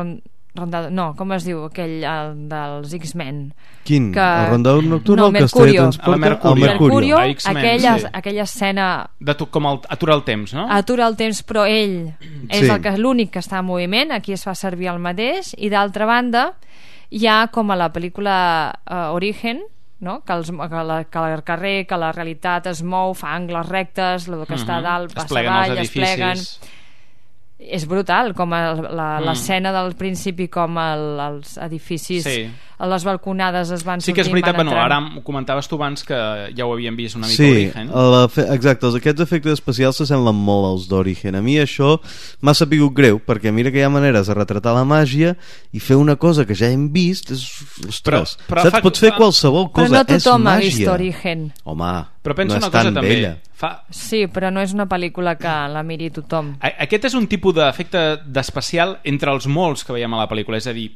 [0.54, 4.12] Rondador, no, com es diu aquell el dels X-Men Quin?
[4.14, 6.12] El rondador nocturn no, o el que es teletransporta?
[6.14, 6.64] El Mercurio.
[6.66, 7.18] El Mercurio.
[7.34, 8.06] X-Men, aquella, sí.
[8.12, 8.86] aquella escena
[9.18, 10.68] De tu, com el, aturar el temps, no?
[10.70, 12.12] atura el temps però ell
[12.48, 12.70] és Sí.
[12.70, 16.06] el que l'únic que està en moviment aquí es fa servir el mateix i d'altra
[16.06, 16.52] banda
[17.10, 19.64] hi ha com a la pel·lícula uh, Origen
[20.00, 20.20] no?
[20.24, 24.28] que, els, que, la, que el carrer que la realitat es mou, fa angles rectes
[24.28, 24.84] el que està a Mhm.
[24.84, 26.38] dalt Es passa avall, es pleguen
[27.58, 29.24] és brutal com Mm.
[29.26, 32.50] l'escena del principi com el, els edificis Sí.
[32.80, 36.14] Les balconades es van Sí que és veritat, bueno, ara ho comentaves tu abans que
[36.56, 37.90] ja ho havíem vist una mica Sí, Origen.
[38.30, 41.34] fe- exacte, aquests efectes especials s'assemblen molt als d'Origen.
[41.36, 42.00] A mi això
[42.40, 45.36] m'ha sapigut greu, perquè mira que hi ha maneres de retratar la màgia
[45.72, 47.44] i fer una cosa que ja hem vist, és,
[47.88, 48.72] ostres, Però- però saps?
[48.76, 50.70] fa- Pots fer qualsevol però cosa, no tothom és ha màgia.
[50.78, 53.08] vist Origen Home, Però pensa no una cosa tan també.
[53.08, 53.36] vella.
[53.54, 57.26] Fa, sí, però no és una pel·lícula que la miri tothom A- Aquest és un
[57.28, 60.90] tipus d'efecte d'especial entre els molts que veiem a la pel·lícula, és a dir,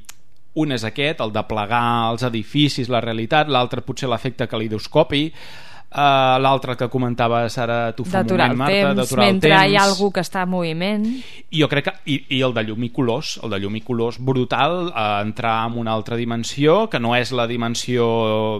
[0.59, 5.25] un és aquest, el de plegar els edificis, la realitat, l'altre potser l'efecte calidoscopi,
[5.89, 9.71] uh, l'altre que comentaves ara tu fa un moment, Marta, temps d'aturar el mentre temps.
[9.71, 12.65] hi ha algú que està en moviment I jo crec que, i, i el de
[12.69, 16.89] llum i colors, el de llum i colors brutal, eh, entrar en una altra dimensió,
[16.93, 18.09] que no és la dimensió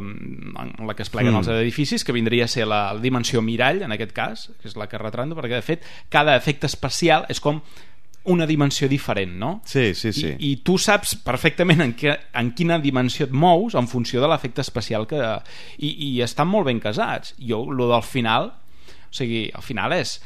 [0.01, 1.43] mm, en la que es pleguen Mm.
[1.43, 4.77] els edificis, que vindria a ser la, la dimensió mirall, en aquest cas, que és
[4.77, 7.61] la que retranda, perquè de fet cada efecte especial és com
[8.33, 9.51] una dimensió diferent, no?
[9.69, 10.31] Sí, sí, sí.
[10.31, 14.31] I, i tu saps perfectament en, què, en quina dimensió et mous en funció de
[14.31, 15.21] l'efecte especial que...
[15.79, 17.35] I, I estan molt ben casats.
[17.41, 20.19] Jo, lo del final, o sigui, al final és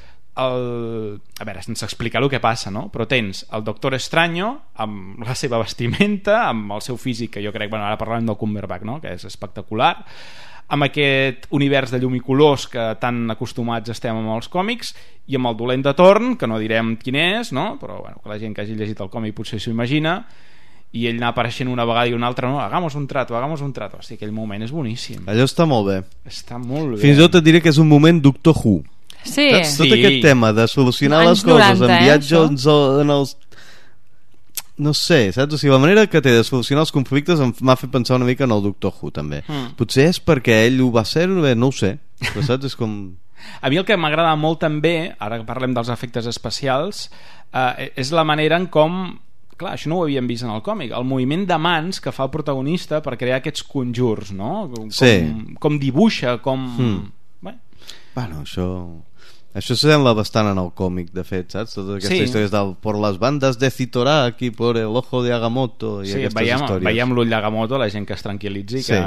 [0.42, 1.20] el...
[1.38, 2.86] a veure, sense explicar el que passa, no?
[2.92, 7.52] Però tens el Doctor Estranyo amb la seva vestimenta, amb el seu físic, que jo
[7.54, 8.98] crec, bueno, ara parlem del Cumberbatch, no?
[9.02, 9.94] Que és espectacular,
[10.72, 14.94] amb aquest univers de llum i colors que tan acostumats estem amb els còmics
[15.28, 17.76] i amb el dolent de torn, que no direm quin és, no?
[17.80, 20.22] però bueno, que la gent que hagi llegit el còmic potser s'ho imagina
[20.92, 23.72] i ell anar apareixent una vegada i una altra no, hagamos un trato, hagamos un
[23.72, 26.00] trato Hosti, aquell moment és boníssim Allò està molt bé.
[26.28, 28.82] està molt bé Fins i tot et diré que és un moment Doctor Who.
[29.22, 29.50] Sí.
[29.54, 29.76] Saps?
[29.78, 29.92] Tot Sí.
[29.96, 32.66] aquest tema de solucionar Anys les coses 90, en eh, viatges
[33.00, 33.37] en els
[34.82, 35.54] no sé, saps?
[35.54, 38.44] O sigui, la manera que té de solucionar els conflictes m'ha fet pensar una mica
[38.44, 39.42] en el Doctor Who també.
[39.46, 39.74] Mm.
[39.78, 41.96] Potser és perquè ell ho va ser, bé, no ho sé,
[42.32, 42.68] però saps?
[42.72, 42.96] És com...
[43.62, 47.08] A mi el que m'agrada molt també, ara que parlem dels efectes especials,
[47.50, 49.18] eh, és la manera en com
[49.58, 52.24] clar, això no ho havíem vist en el còmic el moviment de mans que fa
[52.26, 54.68] el protagonista per crear aquests conjurs, no?
[54.72, 55.12] Com, Sí.
[55.22, 56.68] com, com dibuixa, com...
[56.78, 57.10] Mm.
[57.46, 57.54] Bé,
[58.14, 58.66] Bueno, això...
[59.54, 61.74] Això sembla bastant en el còmic, de fet, saps?
[61.74, 62.24] Totes aquestes Sí.
[62.24, 66.12] històries del por las bandas de Citorak i por el ojo de Agamotto i sí,
[66.22, 66.84] aquestes veiem, històries.
[66.84, 68.92] veiem l'ull d'Agamotto, la gent que es tranquil·litzi Sí.
[68.94, 69.06] que...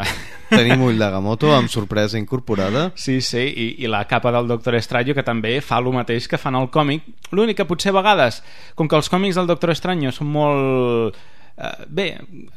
[0.55, 2.91] Tenim ull d'Agamotto amb sorpresa incorporada.
[3.05, 6.38] Sí, sí, i, i la capa del Doctor Estranyo que també fa el mateix que
[6.38, 8.43] fan al còmic l'únic que potser a vegades
[8.75, 11.15] com que els còmics del Doctor Estranyo són molt
[11.58, 12.06] eh, bé,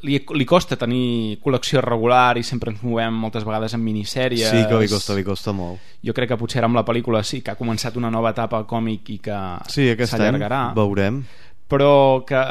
[0.03, 4.65] li, li costa tenir col·lecció regular i sempre ens movem moltes vegades en minissèries Sí
[4.69, 5.79] que li costa, li costa molt.
[6.05, 8.65] jo crec que potser ara amb la pel·lícula sí que ha començat una nova etapa
[8.67, 11.23] còmic i que Sí, aquest any s'allargarà veurem.
[11.69, 12.43] però que,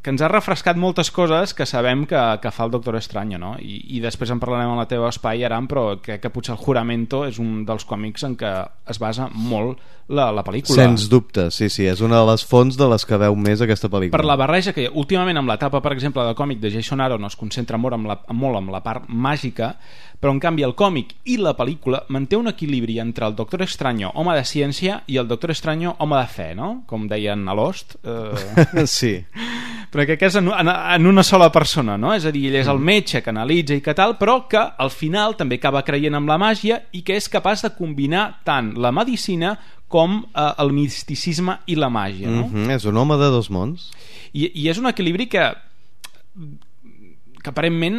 [0.00, 3.52] que ens ha refrescat moltes coses que sabem que, que fa el Doctor Estranyo no?
[3.60, 6.60] I, i després en parlarem en la teva espai Aram, però crec que potser el
[6.62, 8.52] Juramento és un dels còmics en què
[8.90, 12.78] es basa molt la, la pel·lícula Sens dubte, sí, sí, és una de les fonts
[12.80, 14.16] de les que veu més aquesta pel·lícula.
[14.16, 17.36] per la barreja que últimament amb l'etapa per exemple de còmic de Jason Aaron es
[17.36, 19.74] concentra molt amb, la, molt amb la part màgica
[20.20, 24.12] però en canvi el còmic i la pel·lícula manté un equilibri entre el Doctor Estranyo
[24.20, 26.70] home de ciència i el Doctor Estranyo home de fe no?
[26.86, 28.84] com deien a Lost eh...
[28.98, 29.14] sí.
[29.90, 32.12] però que és en, en, en una sola persona no?
[32.14, 34.92] és a dir, ell és el metge que analitza i que tal però que al
[34.92, 38.92] final també acaba creient amb la màgia i que és capaç de combinar tant la
[38.92, 39.56] medicina
[39.90, 42.46] com eh, el misticisme i la màgia no?
[42.46, 43.90] Mm -hmm, és un home de dos mons.
[44.32, 45.50] I, i és un equilibri que
[47.40, 47.98] que aparentment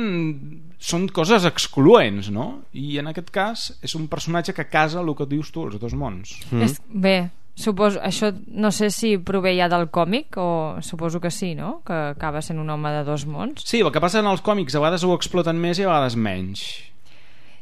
[0.81, 2.47] són coses excloents, no?
[2.77, 5.93] I en aquest cas és un personatge que casa el que dius tu, els dos
[5.97, 6.33] mons.
[6.49, 6.65] Mm.
[6.65, 7.15] És, bé,
[7.55, 10.49] suposo, això no sé si prové ja del còmic o
[10.85, 11.79] suposo que sí, no?
[11.85, 13.65] Que acaba sent un home de dos mons.
[13.65, 16.17] Sí, el que passa en els còmics a vegades ho exploten més i a vegades
[16.17, 16.65] menys.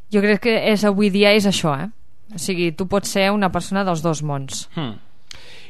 [0.09, 1.89] Jo crec que és, avui dia és això, eh?
[2.33, 4.67] O sigui, tu pots ser una persona dels dos mons.
[4.75, 4.97] Hmm.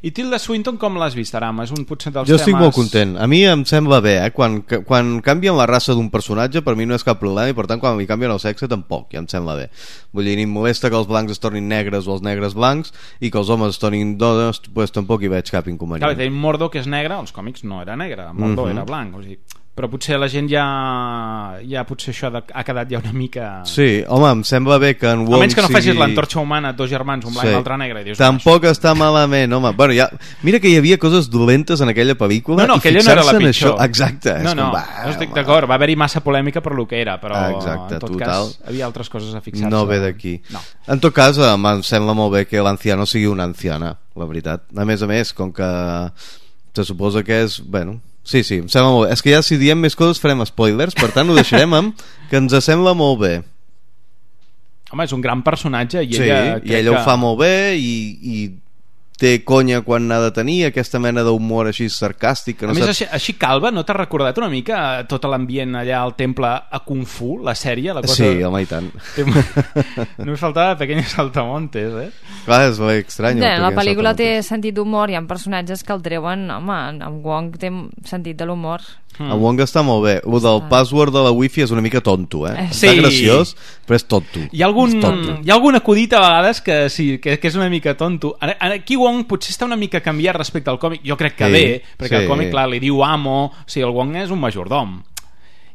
[0.01, 1.59] I Tilda Swinton com l'has vist, Aram?
[1.63, 2.45] És un potser dels jo temes...
[2.45, 3.15] estic molt content.
[3.19, 4.31] A mi em sembla bé, eh?
[4.35, 7.67] Quan, quan canvien la raça d'un personatge, per mi no és cap problema, i per
[7.69, 9.69] tant, quan li canvien el sexe, tampoc, ja em sembla bé.
[10.15, 12.93] Vull dir, ni em molesta que els blancs es tornin negres o els negres blancs,
[13.19, 16.07] i que els homes es tornin dones, pues tampoc hi veig cap inconvenient.
[16.07, 18.71] Clar, tenim Mordo, que és negre, als còmics no era negre, Mordo mm -hmm.
[18.77, 20.63] era blanc, o sigui però potser la gent ja
[21.63, 25.07] ja potser això de, ha quedat ja una mica sí, home, em sembla bé que
[25.07, 25.77] en Wong almenys que no sigui...
[25.77, 27.53] facis l'entorxa humana dos germans, un blanc sí.
[27.53, 29.71] i l'altre negre i dius, tampoc no, està malament home.
[29.79, 30.09] Bueno, ja...
[30.43, 33.23] mira que hi havia coses dolentes en aquella pel·lícula no, no, i aquella no era
[33.23, 33.71] la pitjor això...
[33.85, 36.99] exacte, no, no, com, va, no estic d'acord, va haver-hi massa polèmica per lo que
[36.99, 38.51] era però exacte, en tot total.
[38.51, 40.59] cas havia altres coses a fixar-se no ve d'aquí no.
[40.91, 44.83] en tot cas em sembla molt bé que l'anciano sigui una anciana la veritat, a
[44.83, 45.71] més a més com que
[46.75, 49.13] se suposa que és bueno, Sí, sí, em sembla molt bé.
[49.15, 52.37] És que ja si diem més coses farem spoilers, per tant ho deixarem amb que
[52.37, 53.33] ens sembla molt bé.
[54.93, 56.59] Home, és un gran personatge i sí, ella...
[56.61, 56.97] i ella que...
[56.97, 58.43] ho fa molt bé i, i
[59.19, 62.85] té conya quan n'ha de tenir aquesta mena d'humor així sarcàstic que no a més,
[62.87, 62.95] saps...
[62.95, 64.79] així, així calva, no t'ha recordat una mica
[65.09, 67.93] tot l'ambient allà al temple a Kung Fu, la sèrie?
[67.95, 68.15] La cosa...
[68.21, 68.89] Sí, home, i tant.
[70.23, 72.09] no us faltava Pequeños Saltamontes, eh?
[72.45, 73.43] Clar, és molt estrany.
[73.43, 77.59] Bé, la pel·lícula té sentit d'humor, hi ha personatges que el treuen, home, en Wong
[77.59, 77.73] té
[78.07, 78.85] sentit de l'humor.
[79.19, 79.33] Hmm.
[79.35, 80.15] El Wong està molt bé.
[80.23, 82.69] El del password de la wifi és una mica tonto, eh?
[82.71, 82.87] Sí.
[82.87, 83.51] Està graciós,
[83.85, 84.45] però és tonto.
[84.55, 85.35] Hi ha algun, tonto.
[85.43, 88.37] hi ha algun acudit a vegades que sí, que, que és una mica tonto.
[88.39, 91.03] Aquí Wong potser està una mica canviat respecte al còmic.
[91.03, 92.23] Jo crec que Sí, bé, perquè sí.
[92.23, 95.01] el còmic, clar, li diu amo, o sigui, el Wong és un majordom.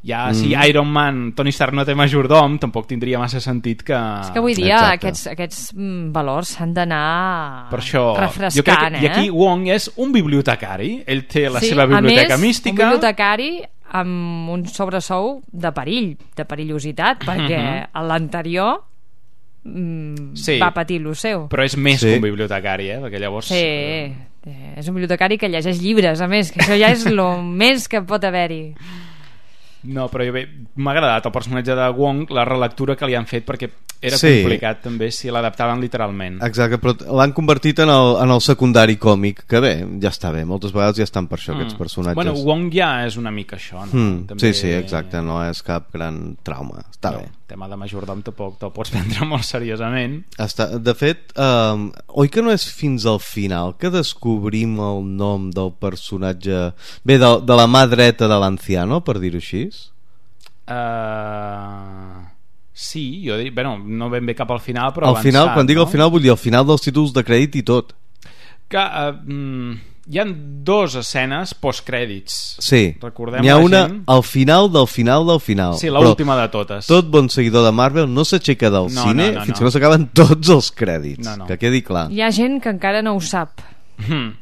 [0.05, 0.65] Ja, si Mm.
[0.69, 3.95] Iron Man, Tony Stark no té majordom, tampoc tindria massa sentit que...
[4.21, 4.95] És que avui dia Exacte.
[4.99, 9.03] aquests, aquests mm, valors s'han d'anar Per això, refrescant, jo crec que, eh?
[9.03, 12.71] i aquí Wong és un bibliotecari, ell té la sí, seva biblioteca a més, mística.
[12.85, 13.63] un bibliotecari
[13.95, 17.89] amb un sobresou de perill, de perillositat, perquè Mhm.
[17.93, 18.83] a l'anterior
[19.65, 20.59] mm, Sí.
[20.61, 21.49] va patir lo seu.
[21.49, 22.09] Però és més Sí.
[22.09, 22.99] que un bibliotecari, eh?
[23.01, 23.47] Perquè llavors...
[23.47, 27.17] Sí, eh, és un bibliotecari que llegeix llibres, a més, que això ja és el
[27.45, 28.75] més que pot haver-hi.
[29.85, 30.33] No, però jo
[30.77, 33.69] m'ha agradat el personatge de Wong, la relectura que li han fet, perquè
[34.01, 34.43] era Sí.
[34.43, 36.43] complicat també si l'adaptaven literalment.
[36.43, 40.45] Exacte, però l'han convertit en el, en el secundari còmic, que bé, ja està bé,
[40.45, 42.17] moltes vegades ja estan per això, aquests personatges.
[42.17, 42.33] Mm.
[42.35, 43.93] Bueno, Wong ja és una mica això, no?
[43.93, 47.29] Mm, També- Sí, sí, exacte, no és cap gran trauma, està no, bé.
[47.51, 50.21] Tema de majordom tampoc te'l pots prendre molt seriosament.
[50.41, 55.51] Està, de fet, um, oi que no és fins al final que descobrim el nom
[55.55, 56.71] del personatge...
[57.05, 59.67] Bé, de, de la mà dreta de l'anciano, per dir-ho així?
[60.65, 62.23] Uh...
[62.75, 65.69] Sí, jo dic, bueno, no ben bé cap al final, però Al final, avançat, quan
[65.69, 65.85] dic no?
[65.85, 67.93] al final, vull dir al final dels títols de crèdit i tot.
[68.73, 70.33] Que, uh, mm, hi han
[70.65, 72.35] dos escenes postcrèdits.
[72.61, 74.03] Sí, Recordem n'hi ha una gent...
[74.07, 75.79] al final del final del final.
[75.81, 76.87] Sí, l'última de totes.
[76.91, 79.59] Tot bon seguidor de Marvel no s'aixeca del No, cine no, no, fins no.
[79.63, 81.25] que no s'acaben tots els crèdits.
[81.25, 81.47] No, no.
[81.49, 82.11] Que quedi clar.
[82.13, 83.61] Hi ha gent que encara no ho sap.
[84.05, 84.35] Hmm.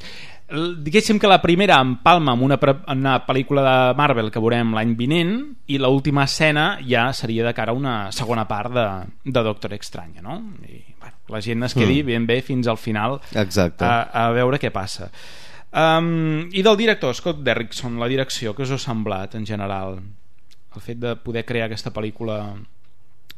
[0.84, 2.58] Diguéssim que la primera empalma amb una,
[2.92, 5.30] una pel·lícula de Marvel que veurem l'any vinent
[5.72, 8.84] i l última escena ja seria de cara a una segona part de,
[9.24, 10.36] de Doctor Estranya, no?
[10.68, 12.06] I, bueno, la gent es quedi Mm.
[12.10, 13.84] ben bé fins al final Exacte.
[13.86, 15.08] a, a veure què passa.
[15.72, 19.96] Um, I del director, Scott Derrickson, la direcció, que us ha semblat en general?
[20.76, 22.42] El fet de poder crear aquesta pel·lícula...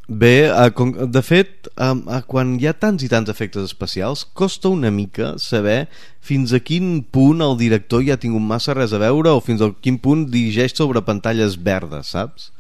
[0.07, 0.71] Bé, eh,
[1.09, 5.87] de fet, eh, quan hi ha tants i tants efectes especials, costa una mica saber
[6.21, 9.65] fins a quin punt el director ja ha tingut massa res a veure o fins
[9.65, 12.51] a quin punt dirigeix sobre pantalles verdes, saps?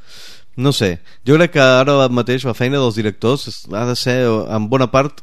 [0.56, 4.70] No sé, jo crec que ara mateix la feina dels directors ha de ser, en
[4.70, 5.20] bona part,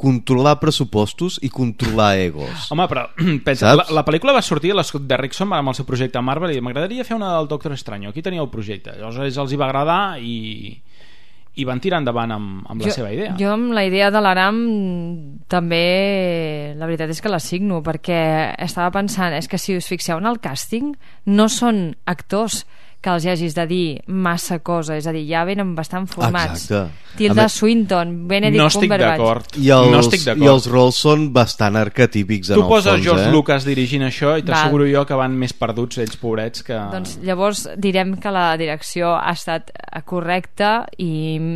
[0.00, 2.70] controlar pressupostos i controlar egos.
[2.72, 3.04] Home, però
[3.46, 3.94] pensa, la, Saps?
[3.98, 7.04] la pel·lícula va sortir a l'Scott Derrickson amb el seu projecte a Marvel i m'agradaria
[7.04, 8.14] fer una del Doctor Estranyo.
[8.14, 8.96] Aquí tenia el projecte.
[8.96, 10.72] Llavors els hi va agradar i,
[11.60, 13.34] i van tirar endavant amb, amb la jo, seva idea.
[13.36, 14.60] Jo amb la idea de l'Aram
[15.52, 15.84] també
[16.80, 18.22] la veritat és que la signo perquè
[18.56, 20.94] estava pensant, és que si us fixeu en el càsting
[21.28, 22.64] no són actors
[23.00, 26.66] que els hagis de dir massa cosa, és a dir, ja venen bastant formats.
[26.68, 27.06] Exacte.
[27.16, 29.56] Tilda A Swinton, Benedict No Cumberbatch.
[29.58, 30.44] I els, no estic d'acord.
[30.44, 33.32] I els rols són bastant arquetípics en Tu el poses fons, George eh?
[33.34, 36.76] Lucas dirigint això i t'asseguro jo que van més perduts ells pobrets que...
[36.92, 39.72] Doncs llavors direm que la direcció ha estat
[40.06, 41.10] correcta i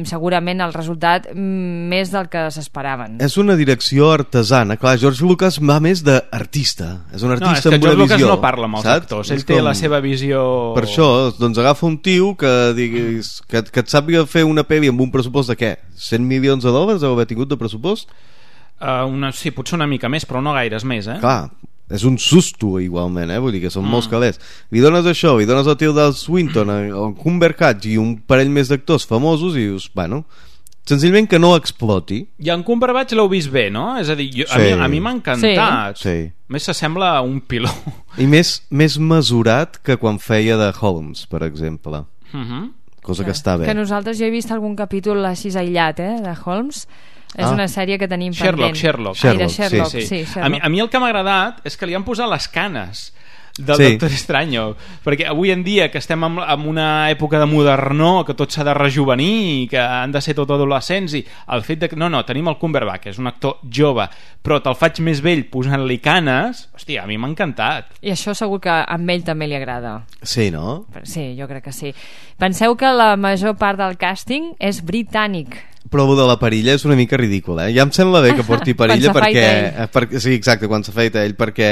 [0.08, 3.20] segurament el resultat mm, més del que s'esperaven.
[3.24, 4.76] És una direcció artesana.
[4.80, 7.04] Clar, George Lucas va més d'artista.
[7.14, 8.32] És un no, és artista que amb una George Lucas visió.
[8.34, 9.02] no parla amb els saps?
[9.04, 10.42] actors, És ell té com- la seva visió...
[10.74, 14.64] Per això, doncs, doncs agafa un tio que, diguis, que, que et sàpiga fer una
[14.64, 15.72] pel·li amb un pressupost de què?
[15.96, 18.08] 100 milions de dòlars haver tingut de pressupost?
[18.80, 21.18] Uh, una, sí, potser una mica més, però no gaires més, eh?
[21.22, 21.50] Clar,
[21.94, 23.38] és un susto igualment, eh?
[23.38, 23.90] vull dir que són Mm.
[23.94, 24.40] molts calés.
[24.72, 28.50] Li dones això, li dones el tio del Swinton, el el Cumberbatch i un parell
[28.50, 30.24] més d'actors famosos i dius, bueno,
[30.86, 32.28] senzillament que no exploti.
[32.38, 33.96] I en Cumberbatch l'heu vist bé, no?
[33.98, 34.60] És a dir, jo, a Sí.
[34.60, 35.96] mi, a mi m'ha encantat.
[35.96, 36.08] Sí.
[36.08, 36.32] Sí.
[36.48, 37.70] Més s'assembla a un piló.
[38.18, 42.04] I més, més mesurat que quan feia de Holmes, per exemple.
[42.32, 42.72] Uh -huh.
[43.02, 43.66] Cosa que està bé.
[43.66, 46.88] Que nosaltres jo he vist algun capítol així aïllat, eh, de Holmes.
[47.36, 47.50] És Ah.
[47.50, 48.76] una sèrie que tenim Sherlock, pendent.
[48.76, 49.24] Sherlock.
[49.24, 50.24] Ai, de Sherlock, sí, sí, A, mi,
[50.58, 50.64] Sherlock.
[50.64, 53.12] a mi el que m'ha agradat és que li han posat les canes
[53.58, 53.90] del Sí.
[53.92, 54.64] Doctor Estranyo
[55.04, 58.64] perquè avui en dia que estem en, en una època de modernó que tot s'ha
[58.66, 61.24] de rejuvenir i que han de ser tot adolescents i
[61.54, 64.08] el fet de que, no, no, tenim el Cumberbatch que és un actor jove,
[64.42, 68.60] però te'l faig més vell posant-li canes, hòstia, a mi m'ha encantat I això segur
[68.64, 70.04] que a ell també li agrada.
[70.22, 70.86] Sí, no?
[71.04, 71.94] Sí, jo crec que sí.
[72.40, 75.73] Penseu que la major part del càsting és britànic.
[76.02, 77.70] El de la perilla és una mica ridícul, eh?
[77.76, 80.20] Ja em sembla bé que porti perilla Quan perquè, perquè...
[80.22, 81.70] Sí, exacte, quan s'afaita ell, perquè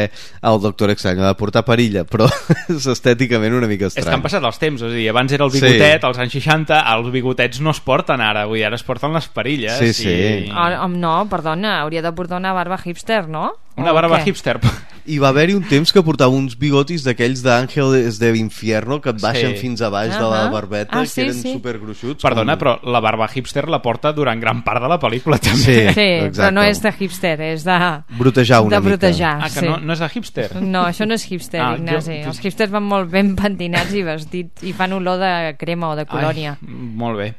[0.48, 2.28] el doctor Extraño ha de portar perilla, però
[2.72, 4.22] és estèticament una mica és que han estrany.
[4.28, 7.74] passat els temps, a dir, abans era el bigotet, als anys 60, els bigotets no
[7.74, 9.78] es porten ara, vull dir, ara es porten les perilles.
[9.78, 10.12] Sí, sí.
[10.12, 10.52] I...
[10.54, 13.52] Ah, no, perdona, hauria de portar una barba hipster, no?
[13.76, 14.60] Una O barba hipster.
[15.05, 17.90] I va haver-hi un temps que portava uns bigotis d'aquells d'Àngel
[18.20, 19.59] de l'Infierno que et baixen Sí.
[19.59, 21.53] fins a baix de la barbeta, Ah, que sí, eren sí.
[21.55, 22.22] supergruixuts.
[22.22, 25.59] Perdona, com- però la barba hipster la porta durant gran part de la pel·lícula, també.
[25.59, 25.74] Sí.
[25.88, 26.53] Sí, però Exacte.
[26.53, 27.78] no és de hipster, és de...
[28.18, 28.88] Brotejar una de mica.
[28.96, 29.66] brotejar, Ah, que sí.
[29.66, 30.62] no, no és de hipster?
[30.62, 32.22] No, això no és hipster, ah, Ignasi.
[32.22, 35.96] jo- Els hipsters van molt ben pentinats i vestits i fan olor de crema o
[35.96, 36.59] de colònia.
[36.62, 37.34] Ai, molt bé.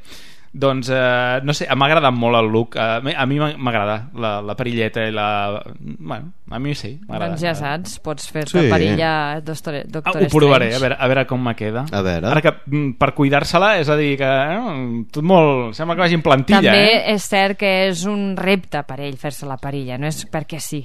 [0.54, 2.76] Doncs, eh, no sé, m'ha agradat molt el look.
[2.78, 5.60] Eh, a mi m'ha- m'agrada la, la perilleta i la...
[5.80, 7.32] Bueno, a mi sí, m'agrada.
[7.32, 8.70] Doncs ja saps, pots fer-te Sí.
[8.70, 11.84] perilla Doctor, Ah, Doctor ho provaré, a veure, a veure com me queda.
[11.90, 12.28] A veure.
[12.30, 15.74] Ara que mm, per cuidar-se-la, és a dir, que eh, tot molt...
[15.74, 17.14] Sembla que vagi en plantilla, També eh?
[17.16, 20.84] és cert que és un repte per ell fer-se la perilla, no és perquè sí.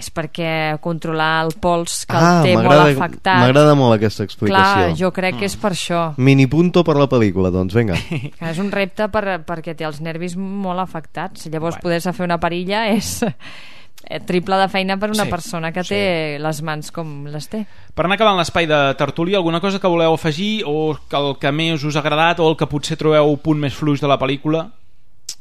[0.00, 3.40] És perquè controlar el pols que Ah, el té molt m'agrada afectat.
[3.42, 4.86] m'agrada molt aquesta explicació.
[4.86, 6.04] Clar, jo crec que és per això.
[6.16, 7.98] Mini punto per la pel·lícula, doncs, vinga.
[8.50, 11.46] És un repte per, perquè té els nervis molt afectats.
[11.50, 11.82] Llavors, Bueno.
[11.82, 16.00] poder-se fer una perilla és eh, triple de feina per una Sí, persona que té
[16.40, 17.66] les mans com les té.
[17.94, 21.52] Per anar acabant l'espai de tertúlia, alguna cosa que voleu afegir o que el que
[21.52, 24.70] més us ha agradat o el que potser trobeu punt més fluix de la pel·lícula?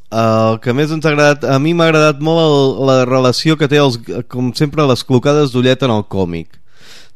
[0.09, 3.67] El que més ens ha agradat, a mi m'ha agradat molt el, la relació que
[3.69, 3.99] té, els,
[4.31, 6.55] com sempre, les clocades d'ullet en el còmic.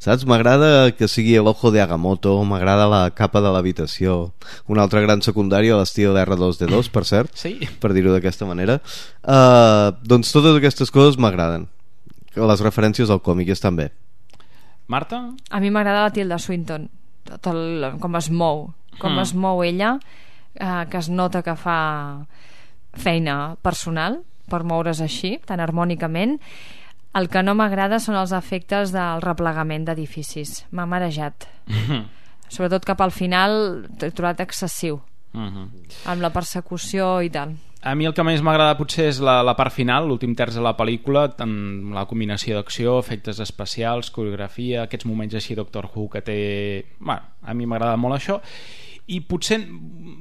[0.04, 0.26] Saps?
[0.28, 4.34] M'agrada que sigui l'ojo de Agamotto, m'agrada la capa de l'habitació,
[4.68, 7.56] un altre gran secundari a l'estil R2D2, per cert, Sí.
[7.80, 8.78] per dir-ho d'aquesta manera.
[9.24, 11.66] Uh, doncs totes aquestes coses m'agraden.
[12.36, 13.88] Les referències al còmic estan bé.
[14.86, 15.32] Marta?
[15.50, 16.90] A mi m'agrada la Tilda Swinton,
[17.24, 19.18] tot el, com es mou, com Mm.
[19.22, 19.98] es mou ella,
[20.54, 22.26] eh, que es nota que fa
[22.96, 24.20] feina personal
[24.50, 26.38] per moure's així, tan harmònicament.
[27.14, 30.64] El que no m'agrada són els efectes del replegament d'edificis.
[30.74, 31.46] M'ha marejat.
[32.48, 35.00] Sobretot cap al final t'he trobat excessiu,
[35.34, 35.70] Mhm.
[36.06, 37.56] amb la persecució i tal.
[37.82, 40.62] A mi el que més m'agrada potser és la, la part final, l'últim terç de
[40.62, 46.22] la pel·lícula, amb la combinació d'acció, efectes especials, coreografia, aquests moments així Doctor Who que
[46.22, 46.86] té...
[46.98, 48.40] Bueno, a mi m'agrada molt això
[49.06, 49.58] i potser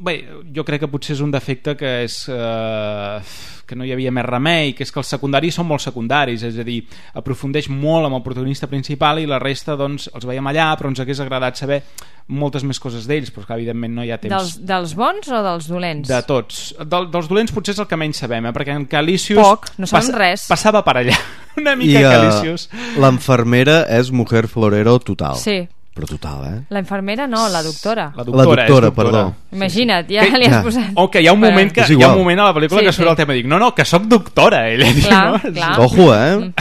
[0.04, 0.18] bé,
[0.52, 3.20] jo crec que potser és un defecte que és eh,
[3.64, 6.58] que no hi havia més remei que és que els secundaris són molt secundaris és
[6.60, 6.82] a dir,
[7.16, 11.00] aprofundeix molt amb el protagonista principal i la resta doncs els veiem allà però ens
[11.00, 11.80] hagués agradat saber
[12.28, 15.40] moltes més coses d'ells però que evidentment no hi ha temps Dels, dels bons o
[15.46, 16.10] dels dolents?
[16.12, 16.60] de tots.
[16.84, 18.54] Del, dels dolents potser és el que menys sabem, eh?
[18.56, 19.40] perquè en Calicius...
[19.40, 20.48] Poc, no sabem res.
[20.52, 21.16] Passava per allà.
[21.62, 22.68] Una I mica uh, Calicius.
[23.00, 25.40] l'enfermera és mujer florero total.
[25.40, 25.62] Sí.
[25.94, 26.62] Però total, eh?
[26.74, 28.08] La infermera no, la doctora.
[28.16, 28.92] La La doctora, doctora.
[28.92, 29.36] perdó.
[29.54, 30.64] Imagina't, ja Que- li has ja.
[30.66, 30.92] posat...
[30.96, 32.86] O que hi ha un moment que hi ha un moment a la pel·lícula Sí,
[32.88, 33.12] que surt sí.
[33.12, 35.54] el tema i dic, no, no, que sóc doctora, ella diu, Clar, no?
[35.60, 35.80] clar.
[35.86, 36.52] Ojo, eh?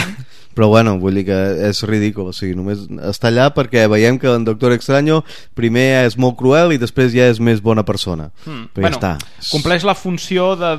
[0.52, 1.36] Però bueno, vull dir que
[1.70, 5.22] és ridícul, o sigui, només està allà perquè veiem que en Doctor Extraño
[5.56, 8.28] primer és molt cruel i després ja és més bona persona.
[8.44, 8.66] Mm.
[8.76, 9.12] Però ja està.
[9.48, 10.74] compleix la funció de,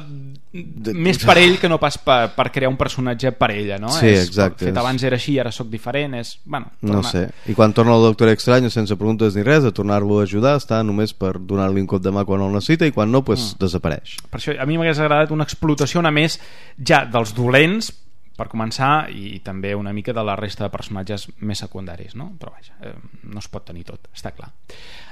[0.54, 3.90] més per ell que no pas per, per crear un personatge per ella, no?
[3.90, 6.36] Sí, és, exacte, Fet abans era així, ara sóc diferent, és...
[6.46, 7.24] Bueno, No torna- sé.
[7.50, 10.84] I quan torna el Doctor Extraño sense preguntes ni res, a tornar-lo a ajudar, està
[10.86, 13.60] només per donar-li un cop de mà quan el necessita i quan no, pues, Mm.
[13.66, 14.18] desapareix.
[14.30, 16.40] Per això a mi m'hagués agradat una explotació una més
[16.78, 17.92] ja dels dolents
[18.38, 22.32] per començar i també una mica de la resta de personatges més secundaris no?
[22.40, 22.94] però vaja, eh,
[23.30, 24.50] no es pot tenir tot està clar.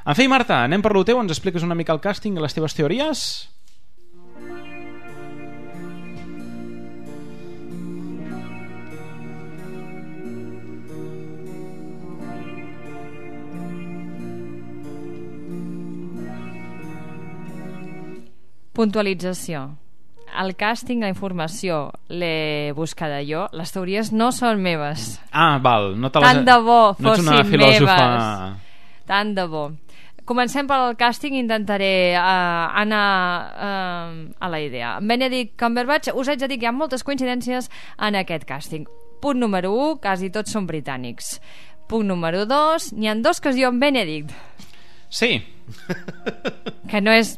[0.06, 2.54] En fi Marta, anem per lo teu ens expliques una mica el càsting i les
[2.54, 3.50] teves teories?
[18.76, 19.67] Puntualització.
[20.41, 23.47] El càsting, la informació, l'he buscada jo.
[23.57, 25.17] Les teories no són meves.
[25.32, 26.28] Ah, val, no te les...
[26.28, 27.95] Tant de bo no fossin una filòsofa...
[27.97, 28.69] meves.
[29.11, 29.65] Tant de bo.
[30.30, 33.07] Comencem pel càsting, intentaré uh, anar
[33.51, 34.93] uh, a la idea.
[35.03, 37.67] Benedict Cumberbatch, us haig de dir que hi ha moltes coincidències
[37.99, 38.88] en aquest càsting.
[39.22, 41.36] Punt número 1, quasi tots són britànics.
[41.91, 44.32] Punt número 2, n'hi ha dos que es diuen Benedict,
[45.11, 45.43] Sí,
[46.88, 47.34] que no és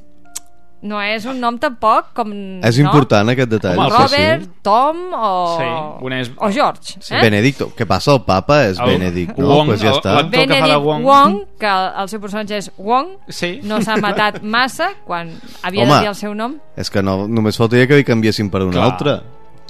[0.83, 2.31] no és un nom tampoc com...
[2.63, 2.85] És no?
[2.89, 3.77] important aquest detall.
[3.79, 5.29] Home, el Robert, Sí, Tom o...
[5.57, 5.67] Sí,
[6.05, 6.97] un és- o George.
[6.99, 7.13] sí.
[7.15, 7.21] Eh?
[7.21, 7.69] Benedicto.
[7.77, 8.11] Què passa?
[8.13, 9.47] El papa és El Benedict, no?
[9.47, 10.13] Wong, pues ja el- està.
[10.19, 11.05] l'actor que fa Benedict Wong.
[11.07, 13.59] Wong, que el, el seu personatge és Wong, Sí.
[13.63, 15.31] no s'ha matat massa quan
[15.63, 15.93] havia Home.
[15.93, 16.59] de dir el seu nom.
[16.75, 18.91] És que no, només faltaria que hi canviessin per un Clar.
[18.91, 19.17] altre.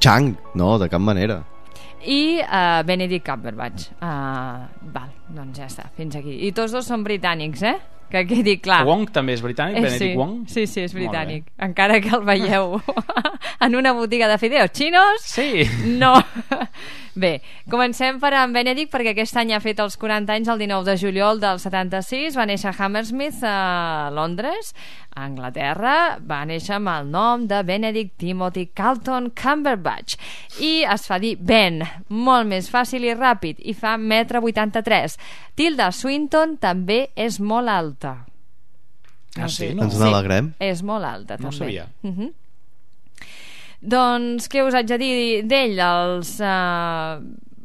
[0.02, 1.44] Chang, no, de cap manera.
[2.04, 3.86] I uh, Benedict Cumberbatch.
[4.02, 6.38] Uh, val, doncs ja està, fins aquí.
[6.48, 7.76] I tots dos són britànics, eh?
[8.14, 8.84] Que quedi clar.
[8.86, 10.34] Wong també és britànic, Eh, Benedict sí, Wong?
[10.48, 11.48] Sí, sí, és britànic.
[11.66, 12.76] Encara que el veieu
[13.66, 15.64] en una botiga de fideos xinos, Sí.
[15.98, 16.14] no.
[17.16, 20.88] Bé, comencem per en Benedict perquè aquest any ha fet els 40 anys el 19
[20.88, 24.72] de juliol del 76, va néixer a Hammersmith a Londres,
[25.14, 30.18] a Anglaterra, va néixer amb el nom de Benedict Timothy Carlton Cumberbatch
[30.66, 35.20] i es fa dir Ben, molt més fàcil i ràpid, i fa metre 83.
[35.56, 38.14] Tilda Swinton també és molt alta.
[39.38, 39.72] Ah, sí?
[39.74, 39.88] No.
[39.88, 40.54] Ens n'alegrem.
[40.62, 41.58] És molt alta, No ho també.
[41.58, 41.88] sabia.
[42.04, 42.32] Uh
[43.84, 45.76] Doncs què us haig de dir d'ell?
[45.84, 47.20] Els, uh,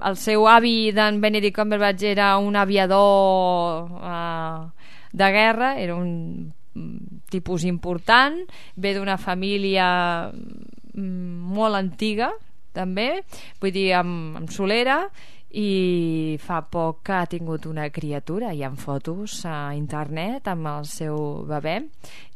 [0.09, 4.67] el seu avi d'en Benedict Cumberbatch era un aviador uh,
[5.13, 8.41] de guerra, era un mm, tipus important,
[8.75, 9.87] ve d'una família
[10.35, 12.33] mm, molt antiga,
[12.75, 13.23] també,
[13.63, 15.05] vull dir, amb, amb solera,
[15.51, 20.85] i fa poc que ha tingut una criatura hi ha fotos a internet amb el
[20.85, 21.17] seu
[21.49, 21.79] bebè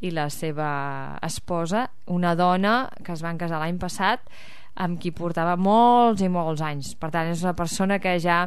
[0.01, 4.25] i la seva esposa una dona que es van casar l'any passat
[4.81, 8.47] amb qui portava molts i molts anys per tant és una persona que ja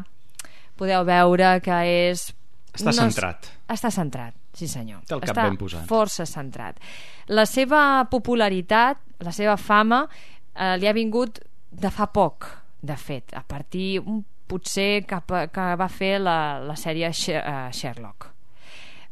[0.76, 1.78] podeu veure que
[2.10, 2.32] és
[2.76, 3.46] Està centrat.
[3.72, 5.86] està centrat, sí senyor Té el cap està ben posat.
[5.88, 6.82] força centrat
[7.30, 10.08] la seva popularitat la seva fama
[10.56, 11.40] eh, li ha vingut
[11.72, 12.50] de fa poc
[12.86, 15.22] de fet, a partir un potser a,
[15.52, 18.32] que va fer la, la sèrie uh, Sherlock.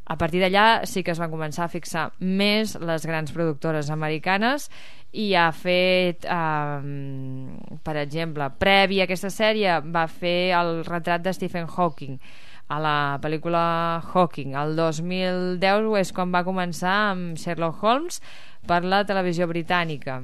[0.03, 4.67] A partir d'allà sí que es van començar a fixar més les grans productores americanes
[5.15, 7.53] i ha fet um,
[7.85, 12.19] per exemple previ a aquesta sèrie va fer el retrat de Stephen Hawking.
[12.67, 13.63] A la pel·lícula
[14.11, 18.19] Hawking el 2010 és quan va començar amb Sherlock Holmes
[18.67, 20.19] per la televisió britànica.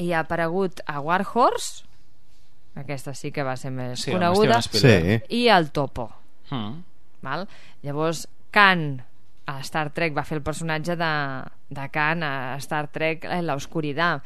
[0.00, 1.91] I ha aparegut a War Horse
[2.74, 5.26] aquesta sí que va ser més Sí, coneguda Spielberg.
[5.30, 6.10] i el Topo
[6.50, 6.82] Mm.
[7.22, 7.46] val?
[7.82, 9.02] llavors Khan
[9.46, 11.12] a Star Trek va fer el personatge de,
[11.70, 14.22] de Khan a Star Trek en l'oscuritat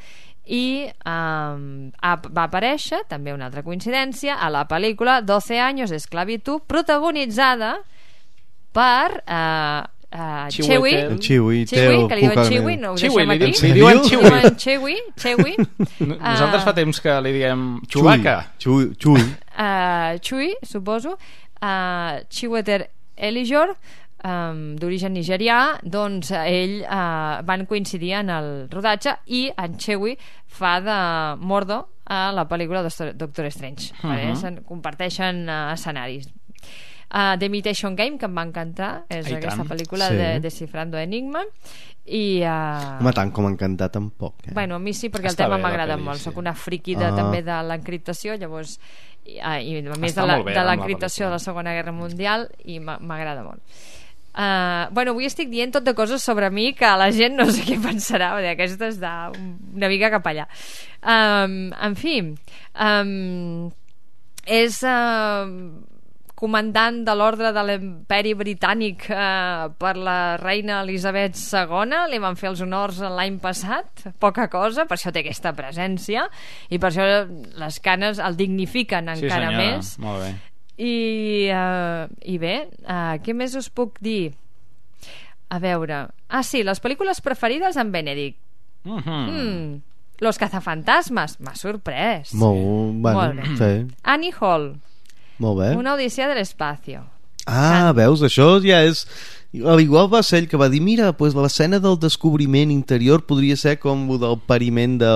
[0.47, 7.77] i um, va aparèixer també una altra coincidència a la pel·lícula 12 anys d'esclavitud protagonitzada
[8.77, 9.83] per uh,
[10.13, 13.39] uh, Chiwi, Chewie, Teo, que li diuen Chewie, no ho Chewie, deixem aquí.
[13.39, 15.57] diuen- li diuen diuen Chewie, Chewie.
[16.01, 18.37] No- Nosaltres fa temps que li diguem Chewbacca.
[18.59, 19.21] Chui, Chui.
[19.59, 21.17] uh, Chui, suposo,
[21.63, 22.87] uh, Chiwetel
[23.17, 23.77] Elijor,
[24.25, 30.17] um, d'origen nigerià, doncs eh, ell uh, van coincidir en el rodatge i en Chewie
[30.47, 30.97] fa de
[31.45, 33.93] Mordo a la pel·lícula Doctor, Doctor Strange.
[34.03, 34.17] Uh Mhm.
[34.17, 34.35] -huh.
[34.37, 36.29] Se'n comparteixen uh, escenaris.
[37.17, 39.71] Uh, The Imitation Game, que em va encantar, és I aquesta tant.
[39.71, 40.17] pel·lícula Sí.
[40.21, 41.41] de Descifrando Enigma,
[42.05, 42.43] i...
[42.45, 44.35] Uh, Home, tant com encantar tampoc.
[44.45, 44.51] Eh?
[44.53, 46.19] Bueno, a mi sí, perquè Està el tema m'agrada molt.
[46.19, 46.25] sí.
[46.29, 47.15] Soc una friqui de, Ah.
[47.17, 48.77] també de l'encriptació, llavors
[49.25, 51.73] i, ah, i a més Està de la- bé, de la l'encriptació de la Segona
[51.73, 53.63] Guerra Mundial i m'a- m'agrada molt.
[54.37, 57.63] Uh, bueno, avui estic dient tot de coses sobre mi que la gent no sé
[57.71, 60.45] què pensarà perquè aquesta és d'una mica cap allà
[61.01, 62.21] um, en fi
[62.77, 63.71] um,
[64.45, 65.49] és uh,
[66.37, 72.51] comandant de l'ordre de l'imperi britànic eh, per la reina Elisabet II li van fer
[72.51, 76.27] els honors l'any passat poca cosa, per això té aquesta presència
[76.69, 77.07] i per això
[77.57, 79.65] les canes el dignifiquen Sí, encara senyora.
[79.77, 80.35] més Molt bé.
[80.77, 84.35] i, uh, i bé, uh, què més us puc dir?
[85.49, 86.09] A veure...
[86.29, 88.37] Ah, sí, les pel·lícules preferides en Benedict.
[88.85, 89.81] Mm Mm.
[90.21, 91.37] Los cazafantasmes.
[91.41, 92.33] M'ha sorprès.
[92.35, 93.57] Molt, bueno, Molt bé.
[93.87, 94.77] sí, Annie Hall.
[95.39, 95.73] Molt bé.
[95.77, 97.05] Una odissea de l'espacio.
[97.47, 99.07] Ah, veus, això ja és...
[99.57, 103.79] Igual va ser ell que va dir mira, pues l'escena del descobriment interior podria ser
[103.81, 105.13] com el del pariment de,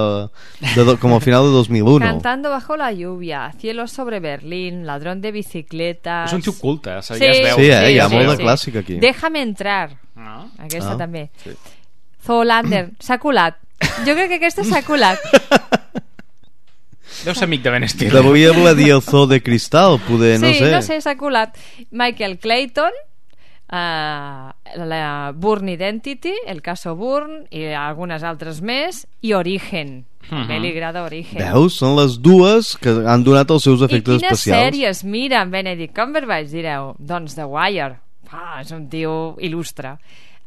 [0.62, 5.20] de, de, com al final de 2001 Cantando bajo la lluvia, Cielo sobre Berlín, Ladrón
[5.20, 6.30] de bicicletas...
[6.30, 7.02] És un tio culte, eh?
[7.02, 7.58] Sí, ja es veu.
[7.58, 7.92] Sí, eh?
[7.92, 8.96] Hi ha molt de clàssic aquí.
[9.02, 9.98] Déjame entrar.
[10.16, 10.46] No?
[10.56, 11.26] Aquesta Ah, també.
[11.44, 11.52] sí.
[12.24, 13.58] Zoolander, s'ha colat.
[14.06, 15.18] Jo crec que aquesta s'ha colat.
[17.24, 18.12] Deu ser amic de Ben Stiller.
[18.22, 20.70] Devia voler dir el zoo de cristal, poder, no sí, sé.
[20.72, 21.56] no sé, s'ha colat.
[21.90, 22.92] Michael Clayton,
[23.72, 24.50] uh,
[24.86, 30.06] la Bourne Identity, el caso Bourne, i algunes altres més, i Origen.
[30.30, 30.62] També Mhm.
[30.62, 31.38] li agrada Origen.
[31.42, 31.74] Veus?
[31.76, 34.62] Són les dues que han donat els seus I efectes quines especials.
[34.76, 36.94] sèries mira en Benedict Cumberbatch, direu?
[36.98, 37.96] Doncs The Wire.
[38.30, 39.98] Ah, és un tio il·lustre.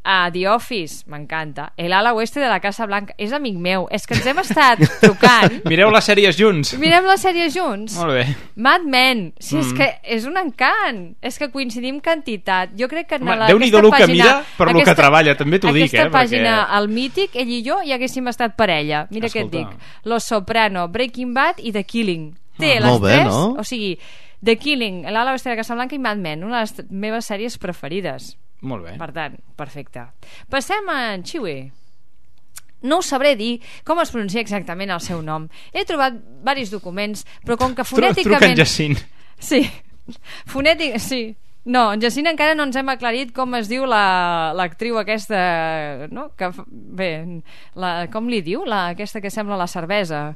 [0.05, 1.71] Uh, The Office, m'encanta.
[1.77, 3.13] El ala oeste de la Casa Blanca.
[3.17, 3.85] És amic meu.
[3.89, 5.61] És que ens hem estat trucant.
[5.71, 6.73] Mireu les sèries junts.
[6.77, 7.95] Mirem la sèrie junts.
[7.95, 8.25] Molt bé.
[8.55, 9.33] Mad Men.
[9.39, 9.77] Sí, és Mm.
[9.77, 11.15] que és un encant.
[11.21, 12.71] És que coincidim quantitat.
[12.77, 15.37] Jo crec que en Home, la, aquesta el que pàgina, mira per lo que treballa,
[15.39, 18.57] també t'ho dic, Aquesta eh, pàgina, perquè- el mític, ell i jo, hi haguéssim estat
[18.59, 19.07] parella.
[19.09, 19.69] Mira què et Escolta.
[19.71, 19.79] dic.
[20.03, 22.33] Los Soprano, Breaking Bad i The Killing.
[22.59, 23.55] Té Ah, les molt bé, tres, no?
[23.57, 23.97] o sigui,
[24.43, 27.57] The Killing, l'ala oeste de Casa Blanca i Mad Men, una de les meves sèries
[27.57, 28.35] preferides.
[28.63, 28.97] Molt bé.
[28.99, 30.05] Per tant, perfecte.
[30.51, 31.57] Passem a en Chiwi.
[32.83, 35.45] No us sabré dir com es pronuncia exactament el seu nom.
[35.71, 38.57] He trobat varis documents, però com que Tru- Truca en fonèticament...
[38.59, 38.99] Jacint.
[39.39, 39.61] Sí,
[40.51, 40.99] fonètic...
[40.99, 41.23] Sí.
[41.63, 46.25] No, en Jacint encara no ens hem aclarit com es diu la- l'actriu aquesta, no?
[46.35, 47.09] Que, bé,
[47.79, 48.65] la, com li diu?
[48.67, 50.33] La, aquesta que sembla la cervesa.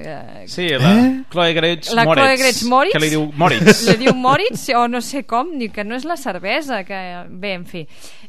[0.00, 1.24] Eh, Sí, la eh?
[1.30, 2.24] Chloe Grace la Moritz.
[2.24, 3.82] Chloe Grace Moritz Que li diu Moritz.
[3.90, 7.00] li diu Moritz o no sé com ni que no és la cervesa que...
[7.30, 7.86] bé, en fi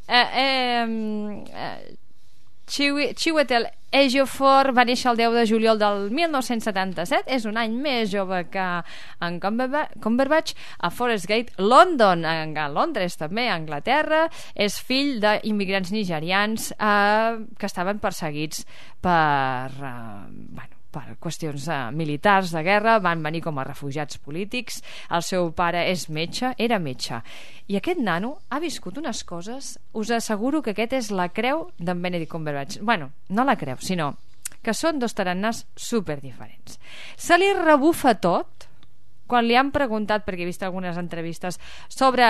[0.08, 0.86] eh, eh,
[1.56, 1.98] eh,
[2.72, 8.46] Chiwetel Ejiofor va néixer el 10 de juliol del 1977 és un any més jove
[8.54, 8.68] que
[9.28, 14.22] en Cumberba- Cumberbatch a Forest Gate, London en, a Londres també, a Anglaterra
[14.56, 18.64] és fill d'immigrants nigerians eh, que estaven perseguits
[19.04, 24.82] per eh, bueno, per qüestions eh, militars de guerra, van venir com a refugiats polítics,
[25.10, 27.22] el seu pare és metge, era metge,
[27.72, 32.02] i aquest nano ha viscut unes coses, us asseguro que aquest és la creu d'en
[32.02, 32.82] Benedict Cumberbatch.
[32.82, 34.14] Bueno, no la creu, sinó
[34.62, 36.78] que són dos tarannars super diferents.
[37.18, 38.68] Se li rebufa tot
[39.32, 42.28] quan li han preguntat, perquè he vist algunes entrevistes, sobre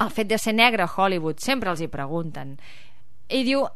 [0.00, 2.56] el fet de ser negre a Hollywood, sempre els hi pregunten,
[3.28, 3.66] i diu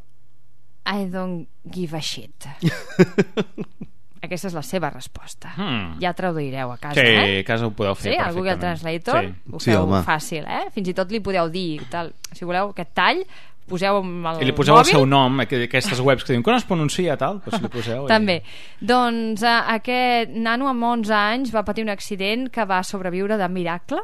[0.88, 2.48] I don't give a shit.
[4.22, 5.52] Aquesta és la seva resposta.
[5.56, 5.98] Hmm.
[6.02, 7.40] Ja traduireu a casa, Sí, eh?
[7.40, 8.56] a casa ho podeu fer Sí, al Google.
[8.56, 9.34] Translator Sí.
[9.52, 10.02] ho Sí, feu home.
[10.02, 10.70] fàcil, eh?
[10.74, 12.12] Fins i tot li podeu dir tal.
[12.32, 13.22] Si voleu aquest tall,
[13.68, 16.42] poseu amb el I li poseu mòbil el seu nom, aqu- aquestes webs que diuen
[16.42, 18.04] com es pronuncia tal, doncs li poseu.
[18.06, 18.42] i- també.
[18.80, 23.48] Doncs eh, aquest nano amb 11 anys va patir un accident que va sobreviure de
[23.48, 23.98] miracle.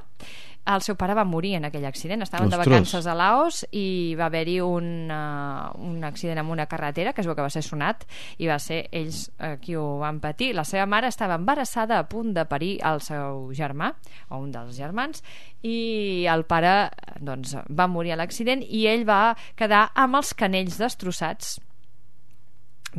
[0.64, 2.22] El seu pare va morir en aquell accident.
[2.24, 2.70] Estaven de Ostres.
[2.70, 7.28] vacances a Laos i va haver-hi un, uh, un accident amb una carretera que es
[7.28, 8.06] veu que va ser sonat
[8.38, 10.54] i va ser ells uh, qui ho van patir.
[10.56, 13.92] La seva mare estava embarassada a punt de parir el seu germà
[14.30, 15.20] o un dels germans
[15.60, 16.74] i el pare
[17.20, 21.58] doncs, va morir a l'accident i ell va quedar amb els canells destrossats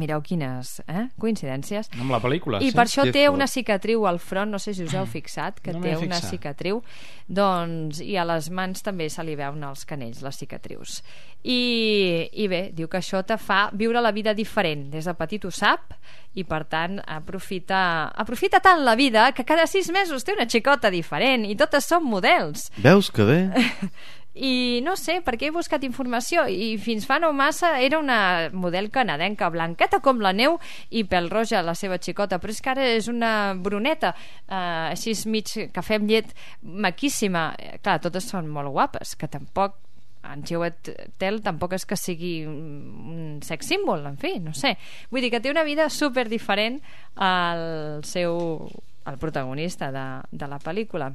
[0.02, 1.08] mireu quines eh?
[1.22, 2.76] coincidències Amb la pel·lícula, i sí.
[2.76, 3.36] per això té fort.
[3.38, 6.30] una cicatriu al front no sé si us heu fixat que No té una fixat.
[6.36, 6.82] cicatriu
[7.28, 11.00] doncs, i a les mans també se li veuen els canells, les cicatrius
[11.44, 15.46] i, i bé, diu que això te fa viure la vida diferent, des de petit
[15.46, 15.94] ho sap
[16.36, 20.90] i per tant aprofita, aprofita tant la vida que cada sis mesos té una xicota
[20.92, 23.40] diferent i totes són models Veus que bé?
[24.36, 26.46] i no sé, perquè he buscat informació?
[26.52, 30.60] I fins fa no massa era una model canadenca, blanqueta com la neu
[30.92, 32.40] i pèl roja la seva xicota.
[32.40, 37.46] Però és que ara és una bruneta eh, així és mig cafè amb llet maquíssima,
[37.66, 39.78] Eh, clar, totes són molt guapes, que tampoc
[40.26, 44.74] en Chiwetel tampoc és que sigui un sex símbol, en fi, no sé.
[45.12, 46.80] Vull dir que té una vida super diferent
[47.16, 48.68] al seu
[49.06, 51.12] al protagonista de, de la pel·lícula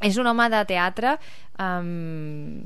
[0.00, 1.18] és un home de teatre
[1.60, 2.60] um,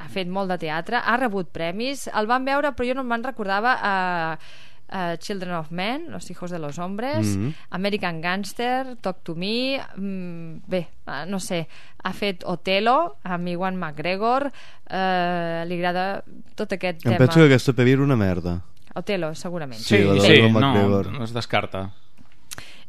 [0.00, 3.24] ha fet molt de teatre ha rebut premis, el van veure però jo no me'n
[3.26, 3.94] recordava a
[4.34, 7.52] uh, uh, Children of Men, Los hijos de los hombres Mhm.
[7.70, 11.66] American Gangster Talk to Me mm, bé, uh, no sé
[12.02, 16.22] ha fet Otelo amb Iwan McGregor uh, li agrada
[16.56, 18.60] tot aquest Em tema penso que aquesta pel·li era una merda.
[18.94, 21.90] Otelo, segurament Sí, sí, Iwan no, no es descarta.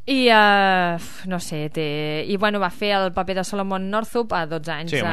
[0.09, 0.97] I uh,
[1.29, 2.25] no sé té...
[2.27, 5.05] i bueno, va fer el paper de Solomon Northup a 12 anys Sí, fer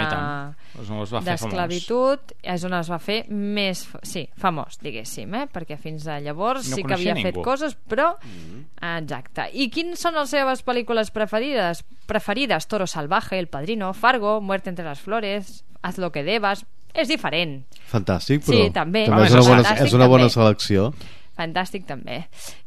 [1.26, 5.44] d'esclavitud és on es va fer més fa- sí, famós, diguéssim, eh?
[5.52, 7.44] perquè fins a llavors No sí que havia fet ningú.
[7.44, 8.14] coses però
[8.80, 11.84] exacte, i quines són les seves pel·lícules preferides?
[12.08, 16.64] preferides Toro Salvaje, El Padrino, Fargo Muerte entre las flores, Haz lo que debas
[16.94, 19.04] és diferent Fantàstic, però Sí, també.
[19.06, 20.34] també Home, és, una bona, és una bona també.
[20.34, 20.92] selecció.
[21.38, 22.18] Fantàstic també.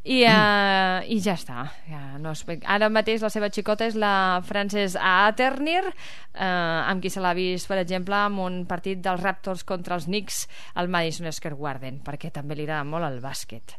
[0.02, 1.66] I, uh, i ja està.
[1.90, 2.64] Ja no explic.
[2.66, 7.68] Ara mateix la seva xicota és la Frances Aternir, uh, amb qui se l'ha vist,
[7.68, 12.32] per exemple, en un partit dels Raptors contra els Knicks al Madison Square Garden, perquè
[12.32, 13.76] també li agrada molt el bàsquet.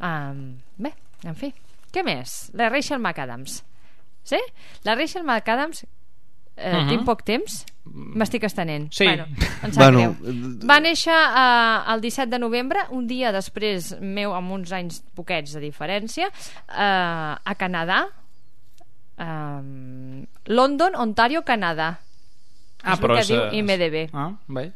[0.00, 0.94] Um, bé,
[1.24, 1.52] en fi.
[1.92, 2.50] Què més?
[2.54, 3.62] La Rachel McAdams.
[4.26, 4.38] Sí?
[4.84, 6.84] La Rachel McAdams eh, uh Mhm.
[6.84, 6.88] -huh.
[6.88, 7.64] tinc poc temps
[7.94, 9.04] m'estic estenent Sí.
[9.04, 9.26] bueno,
[9.62, 10.58] em sap Bueno, greu.
[10.68, 15.52] va néixer eh, el 17 de novembre un dia després meu amb uns anys poquets
[15.54, 18.06] de diferència eh, a Canadà
[19.18, 21.98] eh, London, Ontario, Canadà
[22.86, 24.68] Ah, és però és, diu eh, IMDB Ah, bé.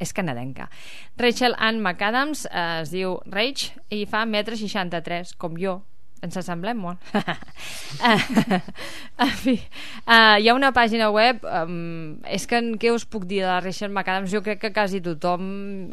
[0.00, 0.68] és canadenca.
[1.16, 5.82] Rachel Ann McAdams eh, es diu Rach i fa 1,63 m, com jo.
[6.22, 7.02] Ens assemblem molt.
[9.22, 9.54] En fi,
[10.06, 13.48] uh, hi ha una pàgina web, um, és que en què us puc dir de
[13.50, 14.30] la Rachel McAdams?
[14.32, 15.44] Jo crec que quasi tothom,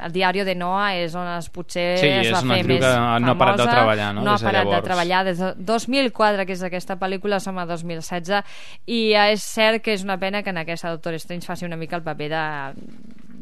[0.02, 3.20] el diari de Noah és on es potser Sí, es va fer més que famosa.
[3.26, 4.24] no ha parat de treballar, no?
[4.26, 4.88] No ha de parat de llavors.
[4.88, 8.42] treballar des de 2004, que és aquesta pel·lícula, som a 2016,
[8.88, 11.98] i és cert que és una pena que en aquesta Doctor Strange faci una mica
[12.00, 12.46] el paper de,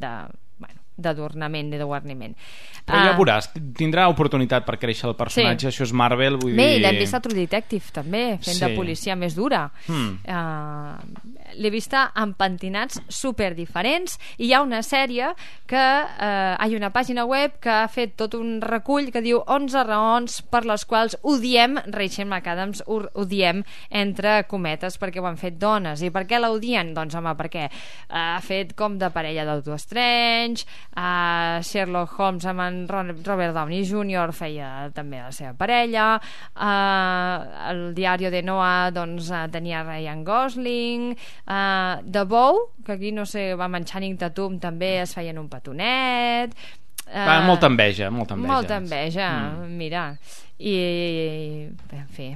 [0.03, 0.13] de
[0.97, 2.35] d'adornament, de guarniment.
[2.87, 6.73] Però ja Ah, veuràs, tindrà oportunitat per créixer el personatge, això és Marvel, vull Bé,
[6.77, 6.81] dir...
[6.81, 8.65] l'hem vist a True Detective també, fent Sí.
[8.65, 9.69] de policia més dura.
[9.87, 10.19] Hmm.
[10.25, 15.31] Uh, L'he vista amb pentinats super diferents i hi ha una sèrie
[15.67, 19.39] que uh, hi ha una pàgina web que ha fet tot un recull que diu
[19.45, 25.57] 11 raons per les quals odiem Rachel McAdams, odiem entre cometes perquè ho han fet
[25.59, 26.93] dones i per què l'odien?
[26.97, 27.67] Doncs home, perquè
[28.09, 34.31] ha fet com de parella d'Auto Strange uh, Sherlock Holmes amb en Robert Downey Jr.
[34.35, 41.11] feia també la seva parella uh, el diari de Noah doncs uh, tenia Ryan Gosling
[41.47, 45.49] uh, The Bow que aquí no sé, va en Channing Tatum també es feien un
[45.49, 46.53] petonet
[47.07, 48.53] Va, molta enveja, molta enveja.
[48.53, 49.77] molta enveja, Mm.
[49.79, 50.17] mira
[50.59, 50.73] i,
[51.95, 52.35] en fi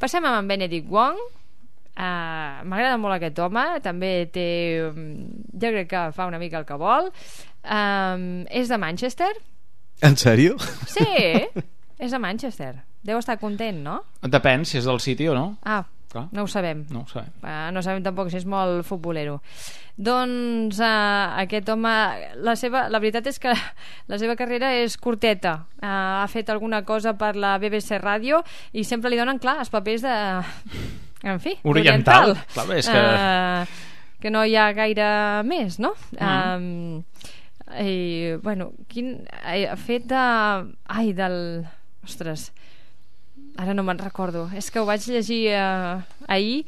[0.00, 4.46] passem amb en Benedict Wong uh, m'agrada molt aquest home també té
[4.90, 9.30] jo crec que fa una mica el que vol um, és de Manchester
[10.02, 10.56] En sèrio?
[10.88, 11.04] sí,
[12.00, 13.98] és de Manchester deu estar content, no?
[14.24, 15.56] Depèn si és del City o no.
[15.64, 16.26] ah, Clar.
[16.32, 17.30] no ho sabem No ho sabem.
[17.42, 19.36] Uh, no sabem tampoc si és molt futbolero
[20.00, 21.92] doncs uh, aquest home
[22.42, 23.52] la, seva, la veritat és que
[24.10, 25.86] la seva carrera és curteta uh,
[26.22, 28.40] ha fet alguna cosa per la BBC Ràdio
[28.72, 30.16] i sempre li donen clar els papers de
[31.22, 32.30] en fi, Oriental.
[32.32, 33.86] oriental, Clar, és que- Uh,
[34.20, 35.06] que no hi ha gaire
[35.48, 35.94] més no?
[36.18, 36.56] Mm.
[36.56, 37.04] Um,
[37.80, 40.24] i, bueno, quin, ha fet de...
[40.90, 41.36] ai, del...
[42.04, 42.50] ostres
[43.60, 44.48] ara no me'n recordo.
[44.56, 46.00] És que ho vaig llegir uh,
[46.32, 46.64] ahir.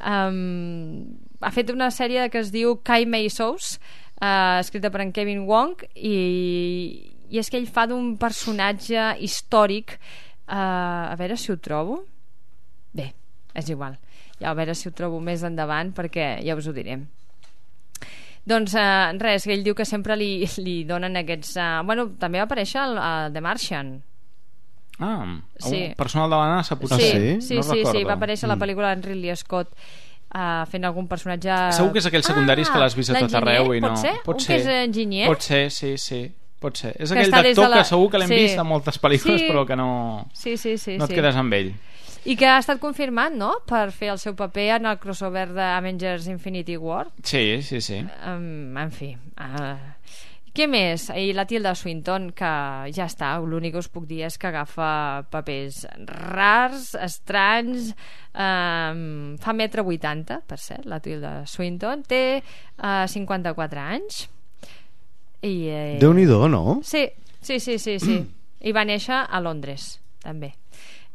[0.00, 5.12] Um, ha fet una sèrie que es diu Kai Mei Sous uh, escrita per en
[5.12, 6.16] Kevin Wong i,
[7.28, 12.00] i és que ell fa d'un personatge històric uh, a veure si ho trobo.
[12.96, 13.10] Bé,
[13.52, 13.98] és igual.
[14.40, 16.96] Ja a veure si ho trobo més endavant perquè ja us ho diré.
[18.48, 21.58] Doncs uh, res, ell diu que sempre li, li donen aquests...
[21.60, 23.98] Uh, bueno, també va aparèixer el, el The Martian
[25.00, 25.86] Ah, Sí.
[25.88, 27.00] un personal de la NASA potser.
[27.00, 27.48] sí, sí?
[27.48, 28.60] sí, No sí, sí, va aparèixer a la Mm.
[28.62, 29.68] pel·lícula en Ridley Scott
[30.34, 31.50] uh, fent algun personatge...
[31.72, 33.88] Segur que és aquells secundaris que l'has vist a tot arreu i no...
[33.88, 34.12] Pot ser?
[34.26, 35.26] un que és enginyer?
[35.26, 36.30] Pot ser, sí, sí.
[36.60, 36.94] Pot ser.
[37.00, 38.34] És Que aquell d'actor de la- que segur que l'hem Sí.
[38.44, 39.48] vist a moltes pel·lícules Sí.
[39.48, 40.98] però que no, Sí, sí, sí.
[40.98, 41.14] no et sí.
[41.16, 41.72] quedes amb ell.
[42.26, 46.26] I que ha estat confirmat, no?, per fer el seu paper en el crossover d'Avengers
[46.28, 47.06] Infinity War.
[47.22, 48.04] Sí, sí, sí.
[48.26, 49.16] Um, en fi...
[49.40, 49.78] Uh,
[50.56, 51.06] què més?
[51.14, 52.50] I la Tilda Swinton, que
[52.94, 54.90] ja està, l'únic que us puc dir és que agafa
[55.30, 57.92] papers rars, estranys,
[58.34, 64.24] um, fa metre 80, per cert, la Tilda Swinton, té uh, 54 anys.
[65.40, 66.80] I, eh, Déu-n'hi-do, no?
[66.84, 67.06] Sí,
[67.40, 68.18] sí, sí, sí, sí.
[68.68, 70.50] I va néixer a Londres, també.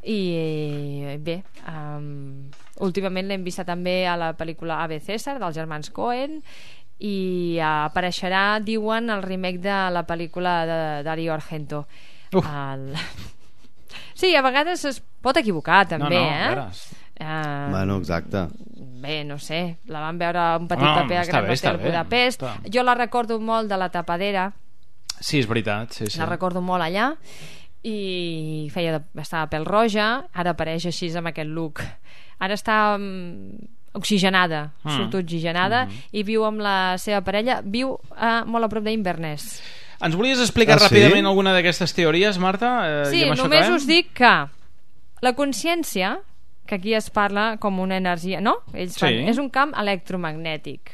[0.05, 2.47] I eh, bé, um,
[2.86, 6.39] últimament l'hem vista també a la pel·lícula Ave César dels germans Cohen
[6.99, 11.87] i apareixerà, diuen, el remake de la pel·lícula de Dario Argento.
[12.33, 12.45] Uf.
[12.47, 12.93] El...
[14.15, 16.43] Sí, a vegades es pot equivocar també, no, no, eh?
[16.43, 16.69] a veure,
[17.15, 18.41] Uh, Bueno, exacte.
[18.99, 21.83] bé, no sé, la vam veure un petit No, paper a Gran bé, Hotel bé,
[21.85, 22.41] Budapest.
[22.43, 22.49] està.
[22.73, 24.49] Jo la recordo molt de la tapadera,
[25.21, 26.19] Sí, és veritat, sí, sí.
[26.19, 27.13] la recordo molt allà
[27.87, 31.79] i feia de, estava pèl roja ara apareix així amb aquest look
[32.43, 33.53] ara està um,
[33.95, 34.91] oxigenada Mm.
[34.97, 35.93] surt oxigenada Mhm.
[36.11, 39.61] i viu amb la seva parella viu uh, molt a prop d'Inverness
[40.01, 40.93] Ens volies explicar Ah, sí?
[40.95, 43.03] ràpidament alguna d'aquestes teories, Marta?
[43.03, 43.75] Eh, sí, i només acabem?
[43.75, 44.33] us dic que
[45.21, 46.19] la consciència
[46.67, 48.57] que aquí es parla com una energia no?
[48.73, 49.29] Ells fan, Sí.
[49.29, 50.91] és un camp electromagnètic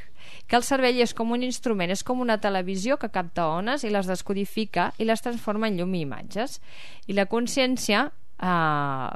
[0.47, 3.89] que el cervell és com un instrument, és com una televisió que capta ones i
[3.89, 6.60] les descodifica i les transforma en llum i imatges.
[7.08, 9.10] I la consciència, eh,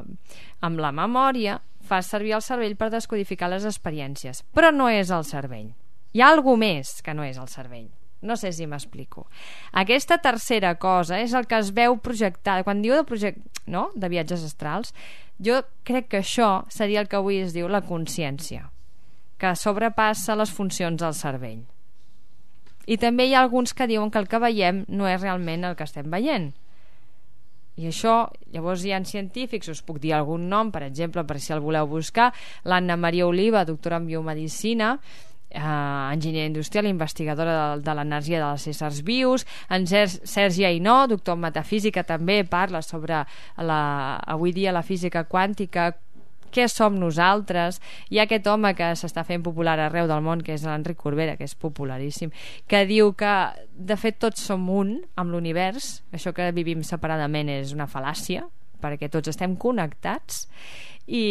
[0.61, 4.43] amb la memòria, fa servir el cervell per descodificar les experiències.
[4.55, 5.69] Però no és el cervell.
[6.15, 7.89] Hi ha alguna més que no és el cervell.
[8.25, 9.27] No sé si m'explico.
[9.71, 12.63] Aquesta tercera cosa és el que es veu projectada.
[12.63, 13.39] Quan diu de, project...
[13.67, 13.89] no?
[13.93, 14.93] de viatges astrals,
[15.38, 18.69] jo crec que això seria el que avui es diu la consciència,
[19.38, 21.65] que sobrepassa les funcions del cervell.
[22.86, 25.75] I també hi ha alguns que diuen que el que veiem no és realment el
[25.75, 26.53] que estem veient.
[27.76, 28.15] I això,
[28.53, 31.88] llavors hi ha científics, us puc dir algun nom, per exemple, per si el voleu
[31.91, 32.32] buscar,
[32.63, 34.93] l'Anna Maria Oliva, doctora en biomedicina,
[35.49, 41.43] eh, enginyer industrial, investigadora de, de l'energia dels éssers vius, en Sergi Ainó, doctor en
[41.49, 43.26] metafísica, també parla sobre
[43.57, 43.82] la,
[44.23, 45.91] avui dia la física quàntica,
[46.56, 47.82] què som nosaltres?
[48.10, 51.36] Hi ha aquest home que s'està fent popular arreu del món que és l'Enric Corbera
[51.36, 52.32] que és popularíssim,
[52.72, 53.36] que diu que
[53.76, 55.99] de fet tots som un amb l'univers.
[56.16, 58.47] Això que vivim separadament és una fal·làcia
[58.82, 60.45] perquè tots estem connectats.
[61.06, 61.26] I,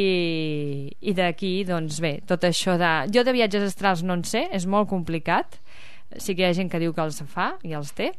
[1.02, 2.92] i d'aquí, doncs bé, tot això de...
[3.14, 5.58] Jo de viatges astrals no en sé, és molt complicat,
[6.14, 8.12] sí que hi ha gent que diu que els fa i els té,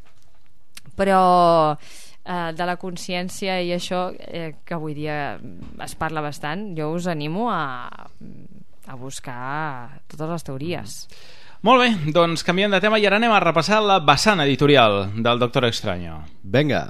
[0.98, 1.20] però
[2.26, 5.38] eh, de la consciència i això eh, que avui dia
[5.84, 7.88] es parla bastant, jo us animo a,
[8.86, 11.00] a buscar totes les teories.
[11.66, 15.40] Molt bé, doncs canviem de tema i ara anem a repassar la vessant editorial del
[15.40, 16.20] Doctor Extraño.
[16.42, 16.86] Venga.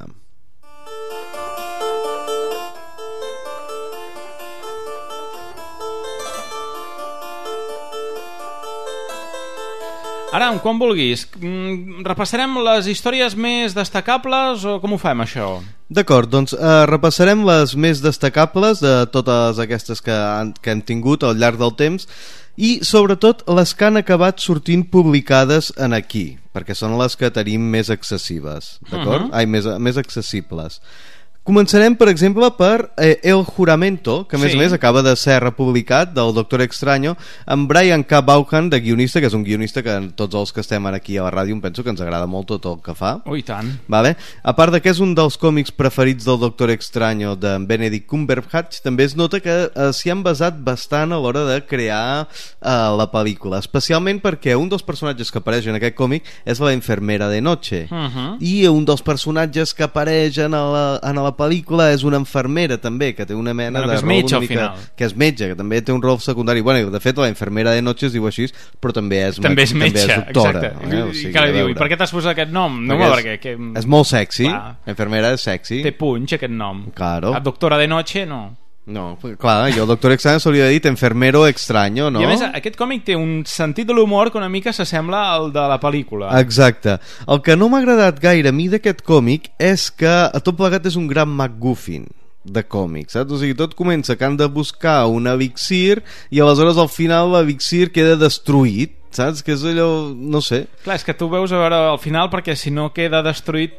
[10.35, 15.61] Ara, quan vulguis, mm, repassarem les històries més destacables o com ho fem, això?
[15.89, 21.23] D'acord, doncs eh, repassarem les més destacables de totes aquestes que, han, que hem tingut
[21.23, 22.09] al llarg del temps
[22.57, 27.63] i sobretot les que han acabat sortint publicades en aquí, perquè són les que tenim
[27.71, 29.29] més excessives, d'acord?
[29.29, 29.35] Uh -huh.
[29.37, 30.81] Ai, més, més accessibles.
[31.47, 34.57] Començarem, per exemple, per eh, El Juramento, que a més sí.
[34.59, 37.13] a més acaba de ser republicat del Doctor Extraño,
[37.47, 38.19] amb Brian K.
[38.27, 41.31] Vaughan, de guionista, que és un guionista que tots els que estem aquí a la
[41.31, 43.13] ràdio em penso que ens agrada molt tot el que fa.
[43.31, 43.69] Ui, tant.
[43.87, 44.17] Vale?
[44.43, 48.83] A part de que és un dels còmics preferits del Doctor Extraño de Benedict Cumberbatch,
[48.83, 53.07] també es nota que eh, s'hi han basat bastant a l'hora de crear eh, la
[53.15, 57.39] pel·lícula, especialment perquè un dels personatges que apareix en aquest còmic és la infermera de
[57.39, 58.11] noche, uh.
[58.11, 58.29] -huh.
[58.43, 63.13] i un dels personatges que apareix en la, en la pel·lícula és una enfermera també,
[63.15, 64.75] que té una mena Bueno, de que és metge, al final.
[64.97, 67.83] que és metge, que també té un rol secundari bueno, de fet la infermera de
[67.83, 68.47] noche es diu així
[68.81, 70.97] però també és, També és metge, també és doctora exacte.
[70.97, 71.03] eh?
[71.03, 72.81] O I, sigui, que li a diu, i per què t'has posat aquest nom?
[72.87, 73.39] No, Perquè perquè...
[73.41, 74.77] Que, és molt sexy Clar.
[74.87, 76.87] la infermera és sexy Té punx, aquest nom.
[76.95, 77.33] Claro.
[77.33, 78.57] La doctora de noche, no.
[78.87, 82.21] No, clar, jo doctor extraño s'hauria dit enfermero extraño no?
[82.23, 85.51] I a més, aquest còmic té un sentit de l'humor que una mica s'assembla al
[85.55, 86.31] de la pel·lícula.
[86.39, 86.99] Exacte.
[87.27, 90.87] El que no m'ha agradat gaire a mi d'aquest còmic és que a tot plegat
[90.87, 92.07] és un gran MacGuffin
[92.47, 93.33] de còmics, saps?
[93.33, 97.43] O sigui, tot comença que han de buscar una Vixir i aleshores al final la
[97.43, 99.41] Vixir queda destruït, saps?
[99.43, 100.67] Que és allò, no sé...
[100.85, 103.73] Clar, és que tu veus a veure al final perquè si no queda destruït...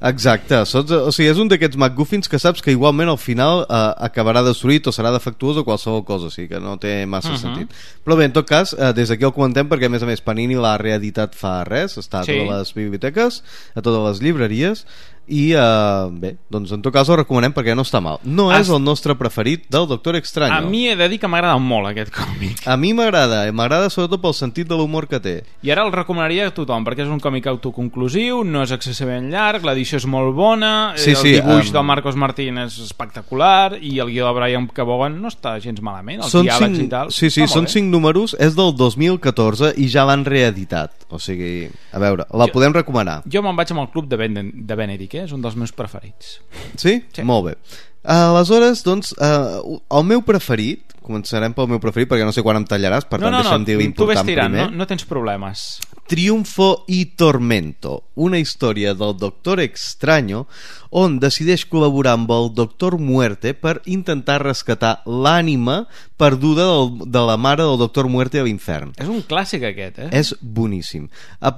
[0.00, 0.90] Exacte, saps?
[0.90, 4.88] o sigui, és un d'aquests MacGuffins que saps que igualment al final eh, acabarà destruït
[4.88, 7.34] o serà defectuós o qualsevol cosa, o sigui que no té massa Mhm.
[7.34, 7.42] uh -huh.
[7.42, 7.68] sentit.
[8.06, 10.22] Però bé, en tot cas, eh, des d'aquí el comentem perquè a més a més
[10.22, 12.32] Panini l'ha reeditat fa res, està a Sí.
[12.32, 13.42] totes les biblioteques,
[13.74, 14.86] a totes les llibreries
[15.30, 18.18] i eh, bé, doncs en tot cas el recomanem perquè no està mal.
[18.24, 20.58] No és el nostre preferit del Doctor Extraño.
[20.58, 22.64] A mi he de dir que m'agrada molt aquest còmic.
[22.66, 25.36] A mi m'agrada, i m'agrada sobretot pel sentit de l'humor que té.
[25.62, 29.64] I ara el recomanaria a tothom, perquè és un còmic autoconclusiu, no és excessivament llarg,
[29.64, 33.98] l'edició és molt bona, Sí, el sí, dibuix em- del Marcos Martín és espectacular, i
[34.00, 37.10] el guió de Brian Cabogan no està gens malament, els Són diàlegs cinc, i tal.
[37.12, 37.70] sí, sí, són bé.
[37.70, 40.92] cinc números, és del 2014 i ja l'han reeditat.
[41.10, 43.22] O sigui, a veure, la Jo- podem recomanar.
[43.26, 44.34] Jo me'n vaig amb el club de, ben
[44.66, 45.19] de Benedict, eh?
[45.26, 46.38] És un dels meus preferits.
[46.76, 47.00] Sí?
[47.12, 47.24] Sí.
[47.26, 47.56] Molt bé.
[48.00, 52.66] Aleshores, doncs, uh, el meu preferit, començarem pel meu preferit perquè no sé quan em
[52.68, 54.68] tallaràs, per no, tant no, no, deixa'm dir tu ves l'important primer.
[54.70, 55.64] no, no tens problemes.
[56.10, 60.46] Triunfo i Tormento, una història del Doctor Extraño
[60.90, 65.84] on decideix col·laborar amb el Doctor Muerte per intentar rescatar l'ànima
[66.18, 68.96] perduda del, de la mare del Doctor Muerte a l'infern.
[68.98, 70.10] És un clàssic aquest, eh?
[70.18, 71.06] És boníssim.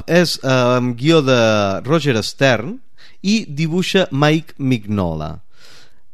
[0.05, 1.41] És eh, guió de
[1.89, 2.77] Roger Stern
[3.23, 5.39] i dibuixa Mike Mignola.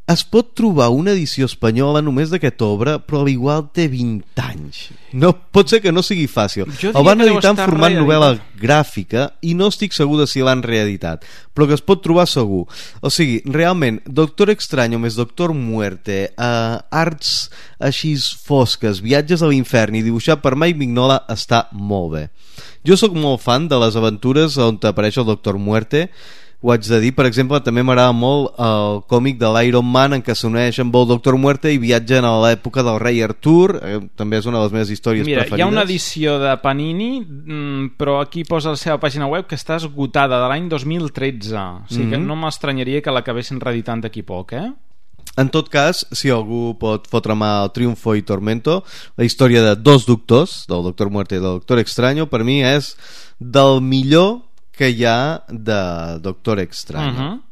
[0.08, 4.78] Es pot trobar una edició espanyola només d'aquesta obra, però a l'igual té 20 anys.
[5.12, 6.64] No, pot ser que no sigui fàcil.
[6.64, 8.06] El van editar en format reeditat.
[8.06, 8.30] novel·la
[8.62, 12.62] gràfica i no estic segur de si l'han reeditat, però que es pot trobar segur.
[13.04, 20.00] O sigui, realment, Doctor Extraño més Doctor Muerte, eh, arts així fosques, viatges a l'infern
[20.00, 22.26] i dibuixat per Mike Mignola està molt bé.
[22.80, 26.08] Jo sóc molt fan de les aventures on apareix el Doctor Muerte,
[26.60, 30.22] ho haig de dir, per exemple, també m'agrada molt el còmic de l'Iron Man en
[30.26, 34.40] què s'uneix amb el Doctor Muerte i viatgen a l'època del rei Artur, eh, també
[34.40, 35.58] és una de les meves històries Mira, preferides.
[35.58, 39.54] hi ha una edició de Panini, mm, però aquí posa la seva pàgina web que
[39.54, 41.54] està esgotada de l'any 2013.
[41.54, 42.10] O sigui mm -hmm.
[42.10, 42.26] que Mhm.
[42.26, 44.72] no m'estranyaria que l'acabessin reeditant d'aquí poc, eh?
[45.36, 48.82] En tot cas, si algú pot fotre mà al Triunfo i Tormento,
[49.16, 52.96] la història de dos doctors, del Doctor Muerte i del Doctor Extraño, per mi és
[53.38, 54.47] del millor
[54.78, 55.82] que hi ha de
[56.22, 57.12] Doctor Extraño.
[57.12, 57.44] Uh -huh.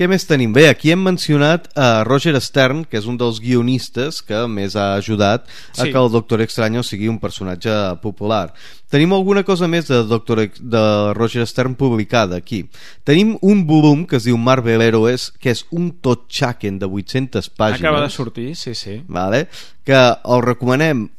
[0.00, 0.52] Què més tenim?
[0.56, 4.94] Bé, aquí hem mencionat a Roger Stern, que és un dels guionistes que més ha
[4.94, 5.44] ajudat
[5.76, 5.92] a Sí.
[5.92, 8.54] que el Doctor Extraño sigui un personatge popular.
[8.88, 12.70] Tenim alguna cosa més de, Doctor de Roger Stern publicada aquí.
[13.04, 17.80] Tenim un volum que es diu Marvel Heroes, que és un totxaken de 800 pàgines.
[17.80, 19.02] Acaba de sortir, sí, sí.
[19.06, 19.48] Vale?
[19.84, 21.10] Que el recomanem...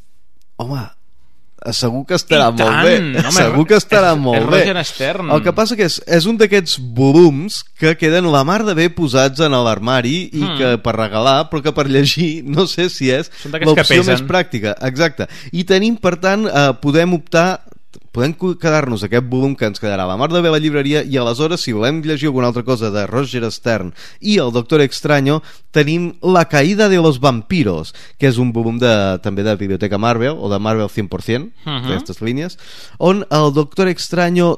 [0.58, 0.90] Home,
[1.72, 2.84] segur que estarà I molt tant!
[3.14, 5.30] bé Home, segur que estarà és- molt és bé Roger Stern.
[5.32, 8.90] el que passa que és, és un d'aquests volums que queden la mar de bé
[8.90, 10.58] posats en l'armari i Hmm.
[10.58, 15.28] que per regalar però que per llegir no sé si és l'opció més pràctica exacte,
[15.52, 17.62] i tenim per tant eh, podem optar
[18.12, 21.02] podem quedar-nos aquest volum que ens quedarà a la mar de bé a la llibreria
[21.04, 25.42] i aleshores si volem llegir alguna altra cosa de Roger Stern i el Doctor Extraño
[25.72, 28.92] tenim La caïda de los vampiros que és un volum de,
[29.24, 31.88] també de Biblioteca Marvel o de Marvel 100% Mhm.
[31.88, 32.58] d'aquestes línies
[33.00, 34.56] on el Doctor Extraño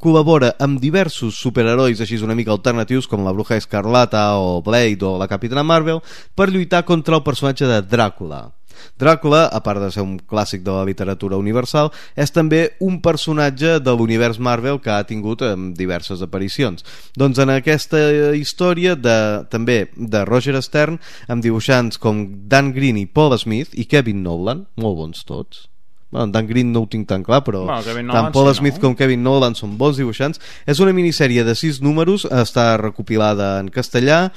[0.00, 5.18] col·labora amb diversos superherois així una mica alternatius com la Bruja Escarlata o Blade o
[5.18, 6.00] la Capitana Marvel
[6.34, 8.52] per lluitar contra el personatge de Dràcula
[9.00, 13.78] Dràcula, a part de ser un clàssic de la literatura universal, és també un personatge
[13.82, 15.42] de l'univers Marvel que ha tingut
[15.78, 16.84] diverses aparicions.
[17.18, 18.00] Doncs en aquesta
[18.38, 19.18] història de,
[19.50, 24.66] també de Roger Stern, amb dibuixants com Dan Green i Paul Smith i Kevin Nolan,
[24.80, 25.68] molt bons tots.
[26.14, 28.78] Bueno, Dan Green no ho tinc tan clar, però Bueno, Kevin tant Paul sí, Smith
[28.78, 28.84] no?
[28.86, 30.38] com Kevin Nolan són bons dibuixants.
[30.64, 34.28] És una minissèrie de sis números, està recopilada en castellà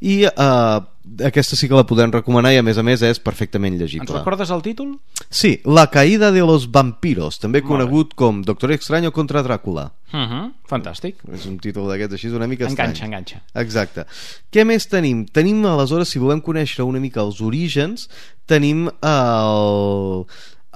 [0.00, 0.80] i eh,
[1.28, 4.16] aquesta sí que la podem recomanar i a més a més és perfectament Ens llegible.
[4.16, 4.94] recordes el títol?
[5.28, 9.90] Sí, La caïda de los vampiros, també Molt conegut com Doctor Extraño contra Dràcula.
[10.12, 10.52] Uh -huh.
[10.70, 11.16] Fantàstic.
[11.34, 13.12] És un títol d'aquests així una mica Enganxa, estrany.
[13.12, 13.42] enganxa.
[13.54, 14.06] Exacte.
[14.50, 15.26] Què més tenim?
[15.26, 18.08] Tenim, aleshores, si volem conèixer una mica els orígens,
[18.46, 20.26] tenim el,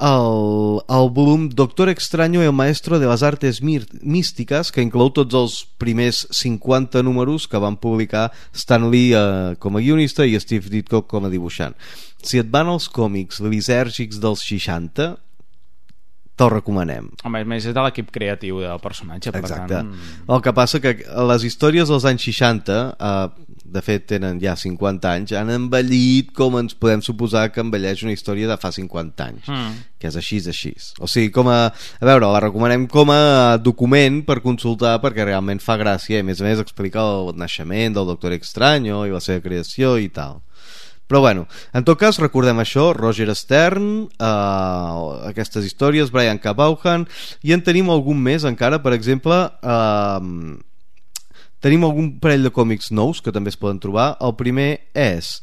[0.01, 5.61] el, el volum Doctor Extraño el Maestro de les Artes Místiques, que inclou tots els
[5.79, 11.05] primers 50 números que van publicar Stan Lee eh, com a guionista i Steve Ditko
[11.05, 11.77] com a dibuixant.
[12.25, 15.13] Si et van els còmics lisèrgics dels 60,
[16.41, 17.11] te'l recomanem.
[17.25, 19.77] Home, a més és de l'equip creatiu del personatge, per Exacte.
[19.77, 19.93] tant...
[20.29, 20.97] El que passa que
[21.31, 26.59] les històries dels anys 60, eh, de fet tenen ja 50 anys, han envellit com
[26.61, 29.49] ens podem suposar que envelleix una història de fa 50 anys.
[29.49, 29.79] Mm.
[30.01, 30.75] Que és així, és així.
[30.99, 31.61] O sigui, com a...
[31.71, 36.27] A veure, la recomanem com a document per consultar perquè realment fa gràcia i a
[36.27, 40.41] més a més explica el naixement del Doctor Extraño i la seva creació i tal.
[41.11, 46.53] Però bueno, en tot cas recordem això, Roger Stern, eh, aquestes històries, Brian K.
[46.55, 47.09] Vaughan,
[47.43, 50.61] i en tenim algun més encara, per exemple, eh,
[51.61, 54.15] tenim algun parell de còmics nous que també es poden trobar.
[54.21, 55.41] El primer és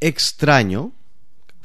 [0.00, 0.92] Extraño,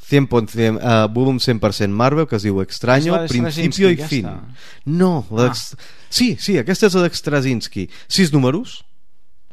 [0.09, 4.25] 100%, uh, volum 100% Marvel que es diu Extraño, de Principio i Fin.
[4.25, 4.47] aquesta.
[4.85, 5.75] no, l'ex-
[6.09, 8.81] sí, sí, aquesta és la d'Extrazinski sis números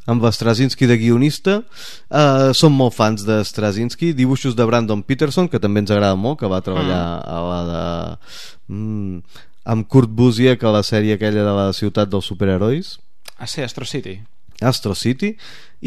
[0.08, 1.58] amb l'Straczynski de guionista.
[2.08, 6.38] Uh, som molt fans de Straczynski dibuixos de Brandon Peterson que també ens agrada molt,
[6.40, 7.82] que va treballar a la de
[8.72, 9.18] mm,
[9.68, 12.96] amb Kurt Busiek a la sèrie aquella de la ciutat dels superherois
[13.38, 14.20] Ah, sí, Astro City.
[14.60, 15.36] Astro City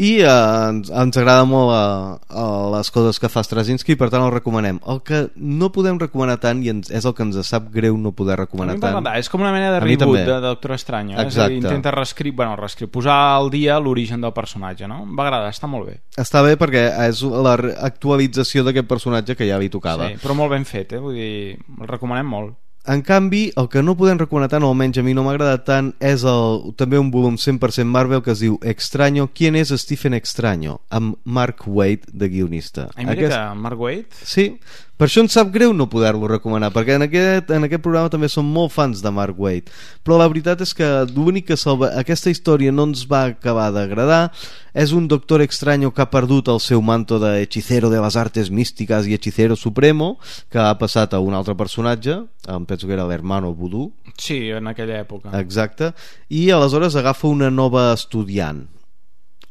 [0.00, 4.22] i eh, ens, ens agrada molt eh, eh, les coses que fa Straczynski per tant
[4.24, 7.66] el recomanem el que no podem recomanar tant i ens, és el que ens sap
[7.74, 10.38] greu no poder A recomanar tant m'agrada, és com una mena de A reboot de
[10.46, 11.18] Doctor Estranyo.
[11.20, 11.26] Eh?
[11.28, 15.02] És a dir, intenta reescriure, bueno, reescriure, posar al dia l'origen del personatge, no?
[15.04, 15.98] Em va agradar, està molt bé.
[16.16, 20.32] està bé perquè és la re- actualització d'aquest personatge que ja li tocava Sí, però
[20.38, 20.98] molt ben fet, eh?
[21.04, 22.56] Vull dir, el recomanem molt.
[22.84, 25.62] En canvi, el que no podem recomanar tant, o almenys a mi no m'ha agradat
[25.68, 30.14] tant, és el, també un volum 100% Marvel que es diu Extraño, ¿Quién és Stephen
[30.18, 30.80] Extraño?
[30.90, 32.88] amb Mark Waid de guionista.
[32.96, 34.06] Ai, mira Aquest- que Mark Waid...
[34.24, 34.58] Sí,
[34.98, 38.28] per això ens sap greu no poder-lo recomanar, perquè en aquest, en aquest programa també
[38.30, 39.70] som molt fans de Mark Waid,
[40.04, 41.88] però la veritat és que l'únic que salva...
[41.98, 44.30] Aquesta història no ens va acabar d'agradar,
[44.74, 48.50] és un doctor extraño que ha perdut el seu manto de hechicero de les artes
[48.50, 50.18] místiques i hechicero supremo,
[50.52, 54.66] que ha passat a un altre personatge, em penso que era l'hermano Voodoo, Sí, en
[54.68, 55.32] aquella època.
[55.40, 55.94] exacte,
[56.28, 58.68] i aleshores agafa una nova estudiant,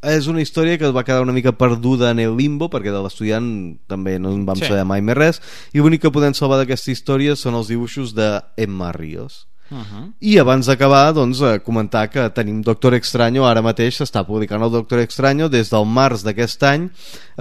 [0.02, 3.02] és una història que es va quedar una mica perduda en el limbo perquè de
[3.04, 4.64] l'estudiant també no en vam Sí.
[4.66, 4.70] sí.
[4.72, 5.42] saber mai més res
[5.74, 10.12] i l'únic que podem salvar d'aquesta història són els dibuixos de Emma Ríos Uh -huh.
[10.20, 14.72] i abans d'acabar, doncs, eh, comentar que tenim Doctor Extraño, ara mateix s'està publicant el
[14.72, 16.90] Doctor Extraño, des del març d'aquest any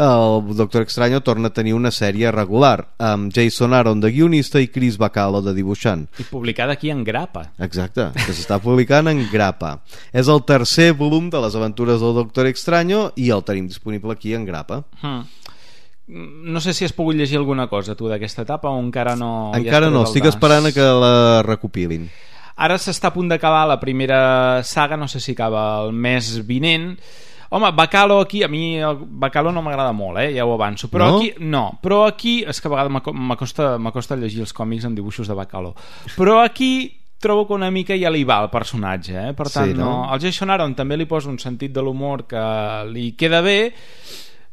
[0.01, 4.69] el Doctor Extraño torna a tenir una sèrie regular, amb Jason Aaron de guionista i
[4.69, 6.07] Chris Bacalo de dibuixant.
[6.19, 7.51] I publicada aquí en grapa.
[7.59, 9.81] Exacte, que s'està publicant en grapa.
[10.13, 14.33] És el tercer volum de les aventures del Doctor Extraño i el tenim disponible aquí
[14.35, 14.85] en grapa.
[15.03, 15.27] Hmm.
[16.11, 19.53] No sé si has pogut llegir alguna cosa, tu, d'aquesta etapa, o encara no...
[19.55, 20.35] Encara has no, el estic das?
[20.35, 22.09] esperant a que la recopilin.
[22.61, 26.97] Ara s'està a punt d'acabar la primera saga, no sé si acaba el mes vinent.
[27.53, 30.33] Home, Bacalo aquí, a mi el Bacalo no m'agrada molt, eh?
[30.37, 30.87] ja ho avanço.
[30.91, 31.17] Però No?
[31.19, 34.95] aquí, no, però aquí, és que a vegades m'aco- m'acosta m'acosta llegir els còmics amb
[34.99, 35.75] dibuixos de Bacalo.
[36.17, 39.33] Però aquí trobo que una mica ja li va el personatge, eh?
[39.35, 39.85] Per tant, Sí, no?
[39.85, 40.11] no?
[40.13, 42.41] Al Jason Aaron també li posa un sentit de l'humor que
[42.93, 43.73] li queda bé,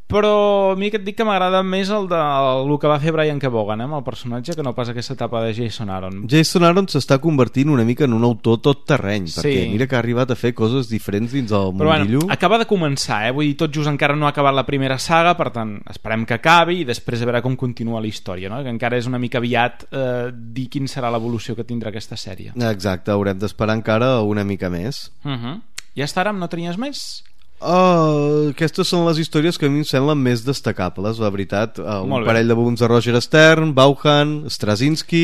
[0.07, 3.11] però a mi que et dic que m'agrada més el de el que va fer
[3.11, 3.87] Brian Kevogan, eh?
[3.87, 6.21] amb el personatge, que no pas aquesta etapa de Jason Aaron.
[6.31, 9.41] Jason Aaron s'està convertint una mica en un autor tot terreny, Sí.
[9.41, 12.19] perquè mira que ha arribat a fer coses diferents dins el Però mundillo.
[12.19, 13.31] bueno, acaba de començar, eh?
[13.31, 16.35] Vull dir, tot just encara no ha acabat la primera saga, per tant, esperem que
[16.35, 18.63] acabi i després a veure com continua la història, no?
[18.63, 22.53] Que encara és una mica aviat eh, dir quin serà l'evolució que tindrà aquesta sèrie.
[22.55, 25.11] Exacte, haurem d'esperar encara una mica més.
[25.25, 25.61] Uh -huh.
[25.97, 26.39] Ja està, Aram?
[26.39, 27.23] No tenies més?
[27.57, 31.79] Oh, aquestes són les històries que a mi em semblen més destacables, la veritat.
[31.81, 35.23] Uh, un parell de volums de Roger Stern, Vaughan, Straczynski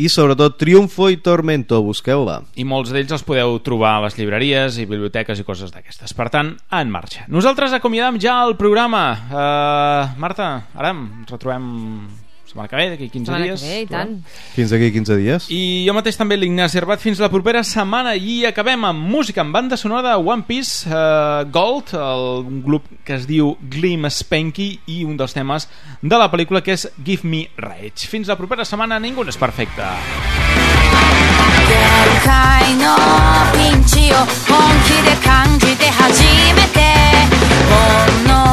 [0.00, 2.40] i sobretot Triunfo i Tormento, busqueu-la.
[2.56, 6.16] I molts d'ells els podeu trobar a les llibreries i biblioteques i coses d'aquestes.
[6.16, 7.28] Per tant, en marxa.
[7.28, 9.04] Nosaltres acomiadam ja el programa.
[9.28, 11.68] Uh, Marta, Aram, ens retrobem
[12.53, 13.61] setmana que ve, d'aquí 15 Setmana dies.
[13.61, 14.13] que ve, i tant.
[14.55, 15.47] Fins aquí 15 dies.
[15.53, 19.53] I jo mateix també l'Ignasi Herbat fins la propera setmana i acabem amb música amb
[19.53, 24.71] banda sonora de One Piece uh, Gold, el, un grup que es diu Glim Spanky
[24.87, 25.69] i un dels temes
[26.01, 28.09] de la pel·lícula que és Give Me Rage.
[28.09, 29.85] Fins la propera setmana, ningú no és perfecte.
[31.69, 32.95] 界の
[33.53, 34.25] ピンチを本
[34.85, 36.23] 気で感じて初
[36.55, 36.79] めて
[37.69, 38.52] 本